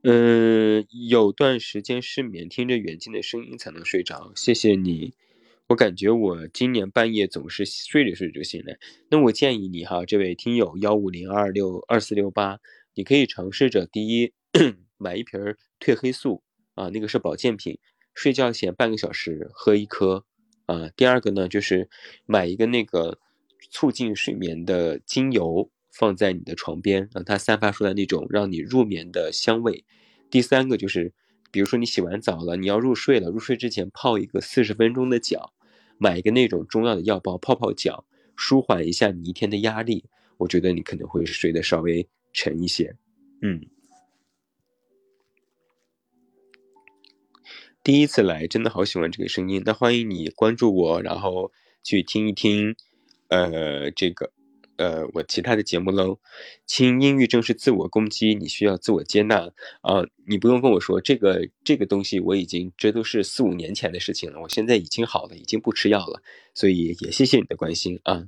[0.03, 4.33] 嗯，有段时间失眠，听着远近的声音才能睡着。
[4.35, 5.15] 谢谢你，
[5.69, 8.77] 我感觉我今年半夜总是睡着睡着就醒来。
[9.09, 12.59] 那我建议你哈，这位听友幺五零二六二四六八，
[12.95, 14.33] 你可以尝试着第一
[14.99, 15.41] 买一瓶
[15.81, 16.43] 褪黑素。
[16.75, 17.79] 啊，那个是保健品，
[18.15, 20.27] 睡觉前半个小时喝一颗。
[20.67, 21.89] 啊，第二个呢，就是
[22.27, 23.21] 买一个那个
[23.71, 29.85] 促进睡眠的精油，放在你的床边，让它散发出来那种让你入眠的香味。
[30.29, 31.15] 第三个就是，
[31.53, 35.53] 比如说你洗完澡了，你要入睡了，入睡之前泡一个四十分钟的脚，
[35.97, 40.07] 买一个那种中药的药包泡泡脚，舒缓一下你一天的压力。
[40.39, 42.97] 我觉得你可能会睡得稍微沉一些。
[43.41, 43.61] 嗯。
[47.85, 49.63] 第一次来，真的好喜欢这个声音。
[49.65, 52.75] 那欢迎你关注我，然后去听一听，
[53.29, 54.33] 呃，这个，
[54.77, 56.19] 呃，我其他的节目喽。
[56.67, 59.51] 轻抑郁症是自我攻击，你需要自我接纳
[59.83, 60.03] 啊。
[60.27, 64.41] 你不用跟我说这个这个东西，我已经这都是四五年前的事情了。
[64.41, 66.23] 我现在已经好了，已经不吃药了，
[66.55, 68.27] 所以也谢谢你的关心啊。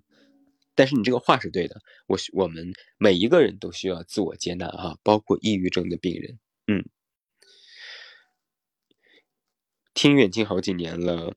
[0.74, 6.84] 但是你这个话是对的，我我们每一个人都需要自我接纳啊，包括抑郁症的病人，嗯。
[9.94, 11.32] 听远近好几年了，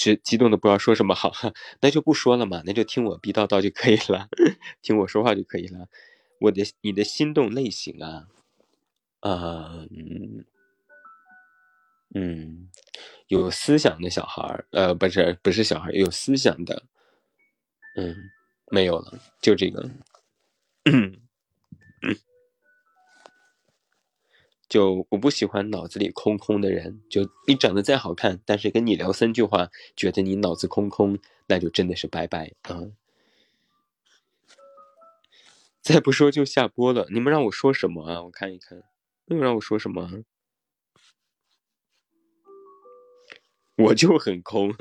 [0.00, 1.30] 激激动的不知道说什么好，
[1.82, 4.28] 那就不说了嘛，那就听我逼叨叨就可以了，
[4.80, 5.88] 听我说话就可以了。
[6.40, 8.26] 我的你的心动类型啊，
[9.20, 10.44] 啊嗯
[12.14, 12.68] 嗯，
[13.28, 16.82] 有思想的小孩儿，呃不是不是小孩有思想的，
[17.96, 18.16] 嗯
[18.70, 19.88] 没有了，就这个。
[20.90, 21.20] 嗯
[24.70, 31.18] 就我不喜欢脑子里空空的人，就你长得再好看，但是跟你聊三句话，觉得你脑子空空，
[31.48, 32.86] 那就真的是拜拜啊！
[35.82, 38.22] 再不说就下播了，你们让我说什么啊？
[38.22, 38.84] 我看一看，
[39.26, 40.22] 你们让我说什么？
[43.76, 44.72] 我就很空。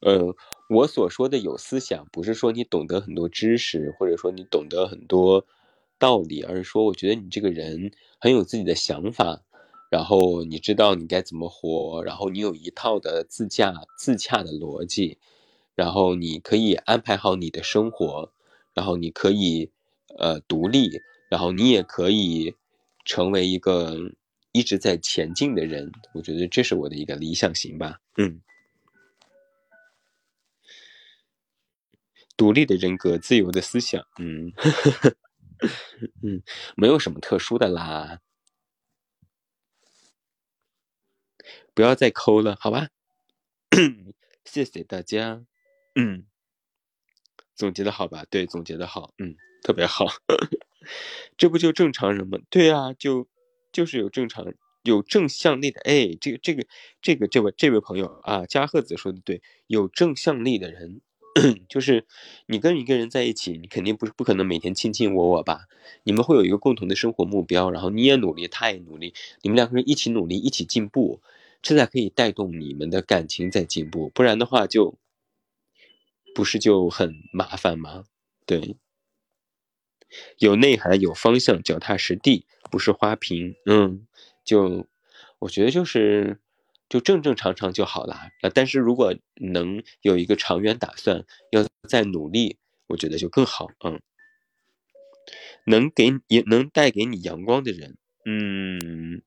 [0.00, 0.36] 呃，
[0.68, 5.46] 我所说的有思想，不是说你懂得很多知识，或者说你懂得很多。
[6.04, 7.90] 道理，而是说，我觉得你这个人
[8.20, 9.40] 很有自己的想法，
[9.90, 15.16] 然后你知道你该怎么活，然后你有一套的自驾自洽的逻辑，
[15.74, 18.30] 然后你可以安排好你的生活，
[18.74, 19.70] 然后你可以
[20.18, 21.00] 呃独立，
[21.30, 22.54] 然后你也可以
[23.06, 23.96] 成为一个
[24.52, 25.90] 一直在前进的人。
[26.12, 28.00] 我觉得这是我的一个理想型吧。
[28.18, 28.42] 嗯，
[32.36, 34.04] 独立的人格，自由的思想。
[34.18, 34.52] 嗯。
[36.22, 36.42] 嗯，
[36.76, 38.20] 没有什么特殊的啦，
[41.74, 42.88] 不要再抠了，好吧？
[44.44, 45.44] 谢谢大家。
[45.94, 46.26] 嗯，
[47.54, 48.24] 总结的好吧？
[48.30, 49.12] 对，总结的好。
[49.18, 50.06] 嗯，特别好。
[51.36, 52.38] 这不就正常人吗？
[52.50, 53.28] 对啊，就
[53.72, 54.44] 就是有正常、
[54.82, 55.80] 有正向力的。
[55.82, 56.66] 哎，这个、这个、
[57.00, 61.00] 这个、这位、这位朋友啊，加贺子说的对，有正向力的人
[61.68, 62.06] 就是
[62.46, 65.66] 你跟一个人在一起，你肯定不是不可能每天卿卿我我吧？
[66.04, 71.20] 你们会有一个共同的生活目标，然后你也努力，他也努力，你们两个人一起努力，一起进步，
[71.60, 74.08] 这才可以带动你们的感情在进步。
[74.14, 74.96] 不然的话，就
[76.34, 78.04] 不是就很麻烦吗？
[78.46, 78.76] 对，
[80.38, 83.56] 有内涵，有方向，脚踏实地，不是花瓶。
[83.66, 84.06] 嗯，
[84.44, 84.86] 就
[85.40, 86.38] 我觉得就是。
[86.94, 88.30] 就正正常常就好了啊！
[88.54, 93.66] 但是如果能有一个长远打算，要再努力，我觉得就更好。
[93.84, 94.00] 嗯，
[95.66, 99.20] 能给也能带给你阳光的人，嗯，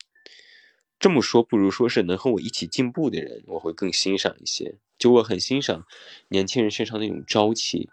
[0.98, 4.76] 这么说不如说是能和我一起进步的人，我会更欣赏一些。
[4.98, 5.86] 就我很欣赏
[6.30, 7.90] 年轻人身上那种朝气，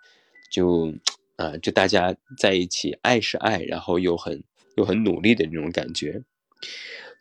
[0.52, 0.94] 就
[1.34, 4.44] 啊，就大家在一起，爱是爱，然后又很
[4.76, 6.22] 又很努力的那种感觉。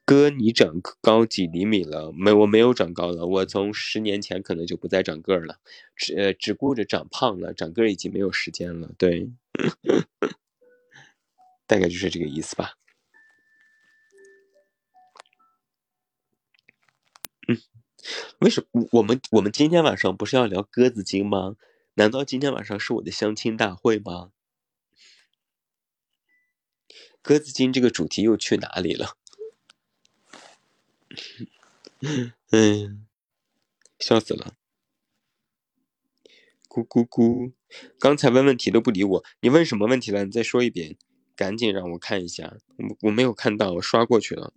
[0.06, 2.12] 哥，你长高几厘米了？
[2.12, 3.26] 没，我没有长高了。
[3.26, 5.60] 我从十年前可能就不再长个儿了，
[5.96, 8.92] 只呃只顾着长胖了，长个儿已经没有时间了。
[8.98, 9.32] 对，
[11.66, 12.74] 大概就是这个意思吧。
[17.48, 17.58] 嗯，
[18.40, 21.56] 为什么我们我们今天晚上不是要聊鸽子精吗？
[21.94, 24.32] 难道今天晚上是我的相亲大会吗？
[27.22, 29.16] 鸽子精这个主题又去哪里了？
[32.52, 33.06] 嗯，
[34.00, 34.56] 笑死了！
[36.68, 37.54] 咕咕咕，
[38.00, 40.26] 刚才问问题都不理我，你问什么问题了？
[40.26, 40.98] 你再说一遍，
[41.36, 44.54] 赶紧让我看一下，我我没有看到，我刷过去了。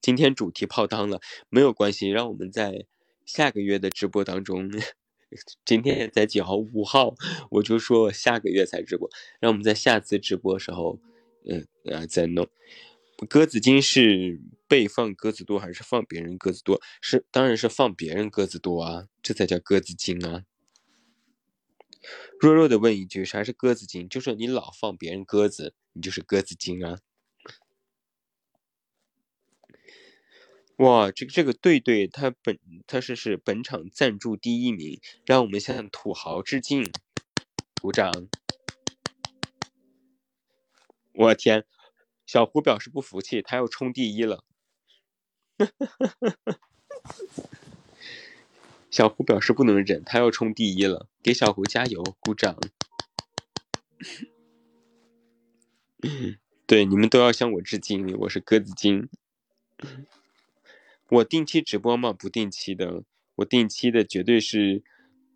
[0.00, 2.86] 今天主题泡汤了，没有关系，让我们在
[3.24, 4.70] 下个月的直播当中，
[5.64, 6.56] 今天才几号？
[6.56, 7.14] 五号，
[7.50, 10.98] 我就说下个月才直播，让我们在下次直播时候，
[11.46, 12.46] 嗯啊再弄。
[13.28, 16.80] 鸽子精是被放鸽子多还是放别人鸽子多？
[17.00, 20.44] 是，当然是放别人鸽子多啊，这才叫鸽子精啊。
[22.38, 24.08] 弱弱的问一句，啥是鸽子精？
[24.08, 26.98] 就说你老放别人鸽子，你就是鸽子精啊。
[30.76, 36.84] 哇，这个这个对对，他本他是是本场赞助第一名，让我们向土豪致敬，
[37.80, 38.12] 鼓掌。
[41.14, 41.64] 我天！
[42.24, 44.44] 小胡表示不服气，他要冲第一了。
[48.90, 52.58] 小胡表示不能忍，他要冲第一了，给小胡加油，鼓掌。
[56.66, 59.08] 对，你们都要向我致敬，我是鸽子精。
[61.08, 62.12] 我定期直播吗？
[62.12, 63.02] 不定期的，
[63.36, 64.82] 我定期的绝对是，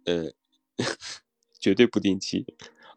[0.05, 0.33] 呃，
[1.59, 2.47] 绝对不定期。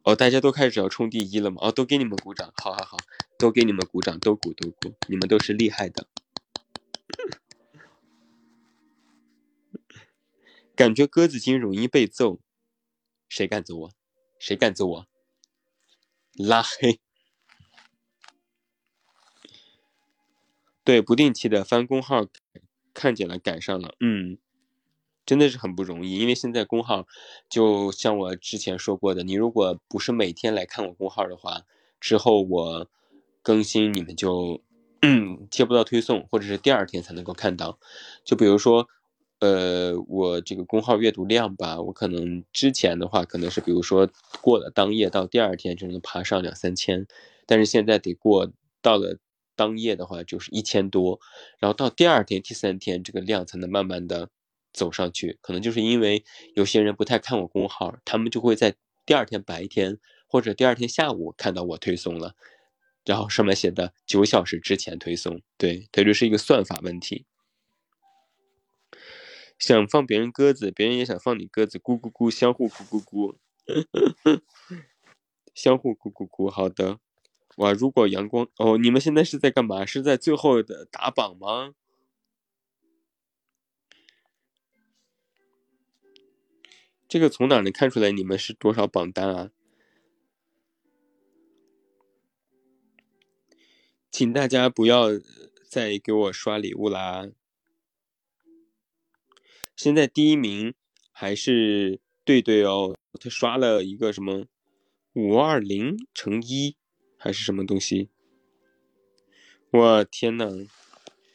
[0.03, 1.57] 哦，大家都开始要冲第一了吗？
[1.61, 2.97] 哦，都给你们鼓掌，好好好，
[3.39, 6.07] 都给你们鼓掌，都鼓都鼓，你们都是厉害的。
[10.75, 12.39] 感觉鸽子精容易被揍，
[13.29, 13.91] 谁敢揍我？
[14.37, 15.07] 谁敢揍我？
[16.33, 16.99] 拉黑。
[20.83, 22.27] 对，不定期的翻工号，
[22.93, 24.37] 看见了，赶上了，嗯。
[25.25, 27.07] 真的是很不容易，因为现在工号，
[27.49, 31.63] 就像我之前说过的，你如果不是每天来看我工号的话，
[31.99, 32.87] 之后我
[33.41, 34.61] 更新你们就
[35.01, 37.79] 嗯 接不到推送，或者是第二天才能够看到。
[38.23, 38.87] 就比如说，
[39.39, 44.09] 呃，我这个公号阅读量吧，我可能之前的话可能是比如说
[44.41, 47.05] 过了当夜到第二天就能爬上两三千，
[47.45, 49.17] 但是现在得过到了
[49.55, 51.19] 当夜的话就是一千多，
[51.59, 54.29] 然后到第二天、第三天这个量才能慢慢的。
[54.77, 58.75] 走上去，可能就是因为有些人不太看我公号，他们就会在
[59.05, 62.35] 第二天白天或者第二天下午看到我推送了，
[63.05, 67.25] 然后上面写的九小时之前推送，对，它就是一个算法问题。
[69.57, 73.35] 想放别人鸽子，别人也想放你鸽子，咕咕咕，相互咕咕咕，
[75.53, 76.49] 相互咕咕咕。
[76.49, 76.99] 好的，
[77.57, 79.85] 哇，如果阳光哦，你们现在是在干嘛？
[79.85, 81.73] 是在最后的打榜吗？
[87.07, 89.51] 这个从哪能看出来你们是多少榜单啊？
[94.11, 95.07] 请大家不要
[95.69, 97.29] 再给我刷礼物啦！
[99.75, 100.73] 现在第一名
[101.11, 104.45] 还是对对哦，他刷了一个什么
[105.13, 106.75] 五二零乘一
[107.17, 108.09] 还是什么东西？
[109.71, 110.65] 我天呐，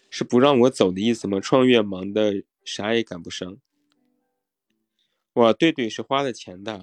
[0.09, 1.39] 是不让我走的意思吗？
[1.41, 3.59] 创业忙的啥也赶不上。
[5.35, 6.81] 哇，对对是花了钱的啊，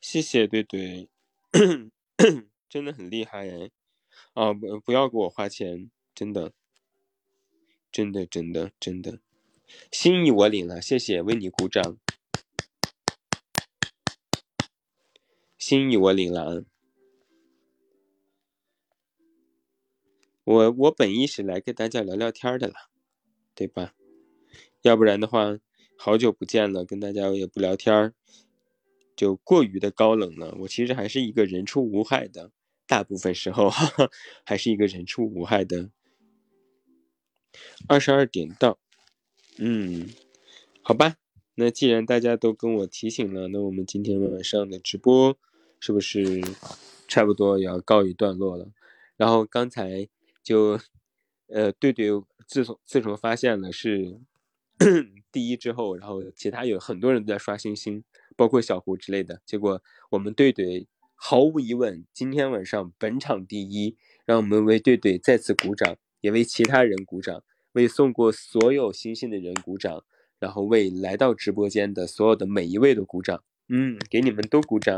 [0.00, 1.08] 谢谢对对，
[2.68, 3.70] 真的很厉害哎！
[4.34, 6.52] 啊，不不要给我花钱，真的，
[7.90, 9.20] 真的真的真的，
[9.90, 11.98] 心意我领了，谢谢，为你鼓掌。
[15.58, 16.64] 心意我领了。
[20.44, 22.88] 我我本意是来跟大家聊聊天的啦，
[23.54, 23.94] 对吧？
[24.80, 25.58] 要不然的话，
[25.98, 28.14] 好久不见了，跟大家也不聊天
[29.14, 30.54] 就过于的高冷了。
[30.60, 32.52] 我其实还是一个人畜无害的，
[32.86, 34.10] 大部分时候哈哈，
[34.46, 35.90] 还是一个人畜无害的。
[37.86, 38.78] 二十二点到，
[39.60, 40.08] 嗯，
[40.82, 41.16] 好吧。
[41.56, 45.36] 那既然大家都跟我提醒了，那我们今天晚上的直播
[45.80, 46.40] 是不是
[47.08, 48.70] 差不多也要告一段落了？
[49.16, 50.08] 然后刚才
[50.44, 50.78] 就，
[51.48, 52.08] 呃，对对，
[52.46, 54.20] 自从自从发现了是
[55.32, 58.04] 第一之后，然后其他有很多人都在刷星星，
[58.36, 59.42] 包括小胡之类的。
[59.44, 60.86] 结果我们队队
[61.16, 67.42] 毫无疑问今天晚上本场第一，让我们为队队再次鼓掌，也为其他人鼓掌，
[67.72, 70.04] 为送过所有星星的人鼓掌。
[70.40, 74.96] 然后为来到直播间的所有的每一位都鼓掌，嗯，给你们都鼓掌，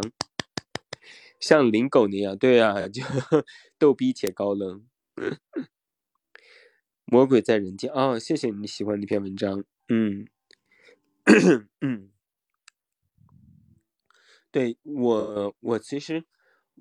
[1.40, 3.02] 像林狗那样，对啊， 就
[3.78, 4.86] 逗逼且高冷。
[7.06, 10.28] 魔鬼在人间哦，谢谢你喜欢那篇文章，嗯，
[11.80, 12.10] 嗯，
[14.50, 16.26] 对我，我其实，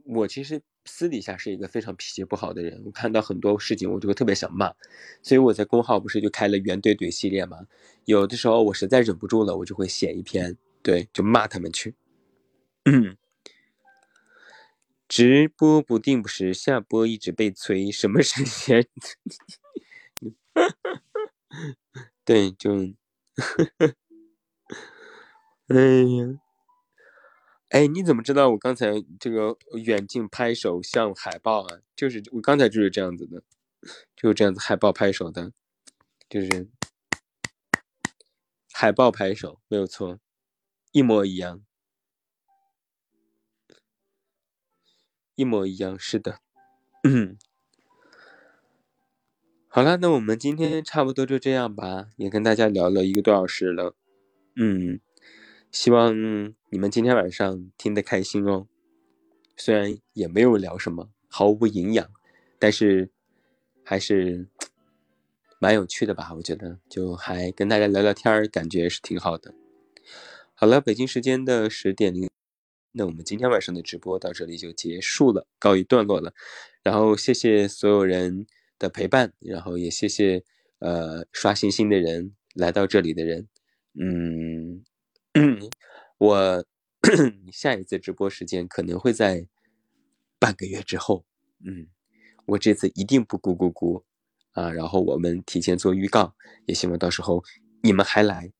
[0.03, 0.61] 我其实。
[0.91, 4.73] 私底下是一个非常脾气不好的人，我看到很多事情我就会特别想骂，
[5.21, 7.59] 所以我在公号不是就开了原怼怼系列吗？
[8.05, 11.93] 有的时候我实在忍不住了，我就会写一篇，对，就骂他们去。
[15.07, 18.85] 直播不定不是下播一直被催，什么时间？
[22.25, 22.73] 对，就，
[25.69, 26.48] 哎呀。
[27.69, 31.79] 哎，你怎么知道我刚才这个远近拍手像海报啊？
[31.95, 33.43] 就是我刚才就是这样子的，
[34.15, 35.51] 就是这样子海报拍手的，
[36.27, 36.67] 就是
[38.73, 40.19] 海报拍手，没有错，
[40.91, 41.61] 一模一样，
[45.35, 46.39] 一模一样，是的。
[47.03, 47.37] 嗯，
[49.67, 53.95] 好了，那我们今天差不多就这样吧，也跟大家聊了一个多小时了，
[54.55, 54.99] 嗯。
[55.71, 56.15] 希望
[56.71, 58.67] 你们今天晚上听得开心哦。
[59.55, 62.09] 虽然也没有聊什么，毫无营养，
[62.57, 63.11] 但是
[63.83, 64.47] 还是
[65.59, 66.33] 蛮有趣的吧？
[66.35, 69.53] 我觉得，就还跟大家聊聊天儿，感觉是挺好的。
[70.55, 72.29] 好了，北京时间的十点零，
[72.93, 76.33] 那我们今天晚上的直播到这里就结束了，告一段落了。
[76.81, 78.47] 然后谢谢所有人
[78.79, 80.43] 的陪伴，然后也谢谢
[80.79, 83.47] 呃刷星星的人，来到这里的人，
[83.93, 84.83] 嗯。
[85.33, 85.69] 嗯，
[86.17, 86.65] 我
[87.53, 89.47] 下一次直播时间可能会在
[90.39, 91.25] 半个月之后。
[91.63, 91.87] 嗯，
[92.45, 94.03] 我这次一定不咕咕咕
[94.53, 94.71] 啊！
[94.71, 96.35] 然后我们提前做预告，
[96.65, 97.43] 也希望到时候
[97.83, 98.51] 你们还来。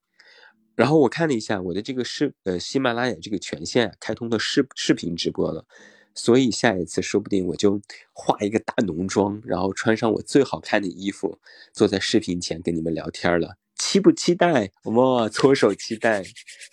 [0.76, 5.66] 然后我看了一下我的这个视呃喜马拉雅这个权限开通的视视频直播了，
[6.14, 7.80] 所以下一次说不定我就
[8.12, 11.38] 化一个大浓妆，然后穿上我最好看的衣服，
[11.72, 13.56] 坐在视频前跟你们聊天了。
[13.90, 14.70] 期不期待？
[14.84, 16.22] 哇，搓手期待，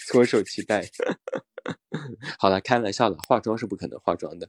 [0.08, 0.88] 搓手期待。
[2.38, 4.48] 好了，开玩笑了，化妆是不可能化妆的。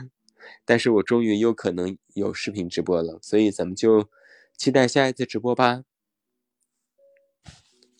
[0.64, 4.08] 但是我终于有可能有视频直播了，所以咱们就
[4.56, 5.82] 期待下一次直播吧。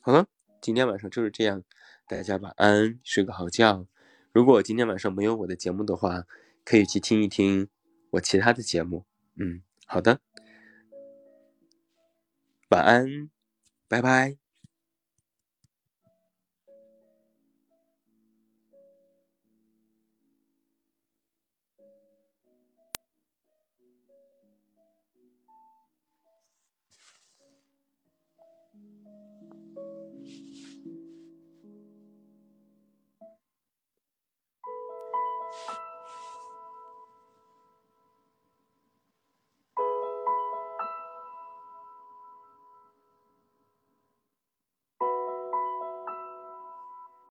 [0.01, 0.27] 好了，
[0.63, 1.63] 今天晚上就是这样，
[2.09, 3.87] 大家晚安，睡个好觉。
[4.33, 6.25] 如果今天晚上没有我的节目的话，
[6.65, 7.69] 可以去听一听
[8.13, 9.05] 我其他的节目。
[9.35, 10.21] 嗯，好的，
[12.71, 13.29] 晚安。
[13.89, 14.48] 拜拜。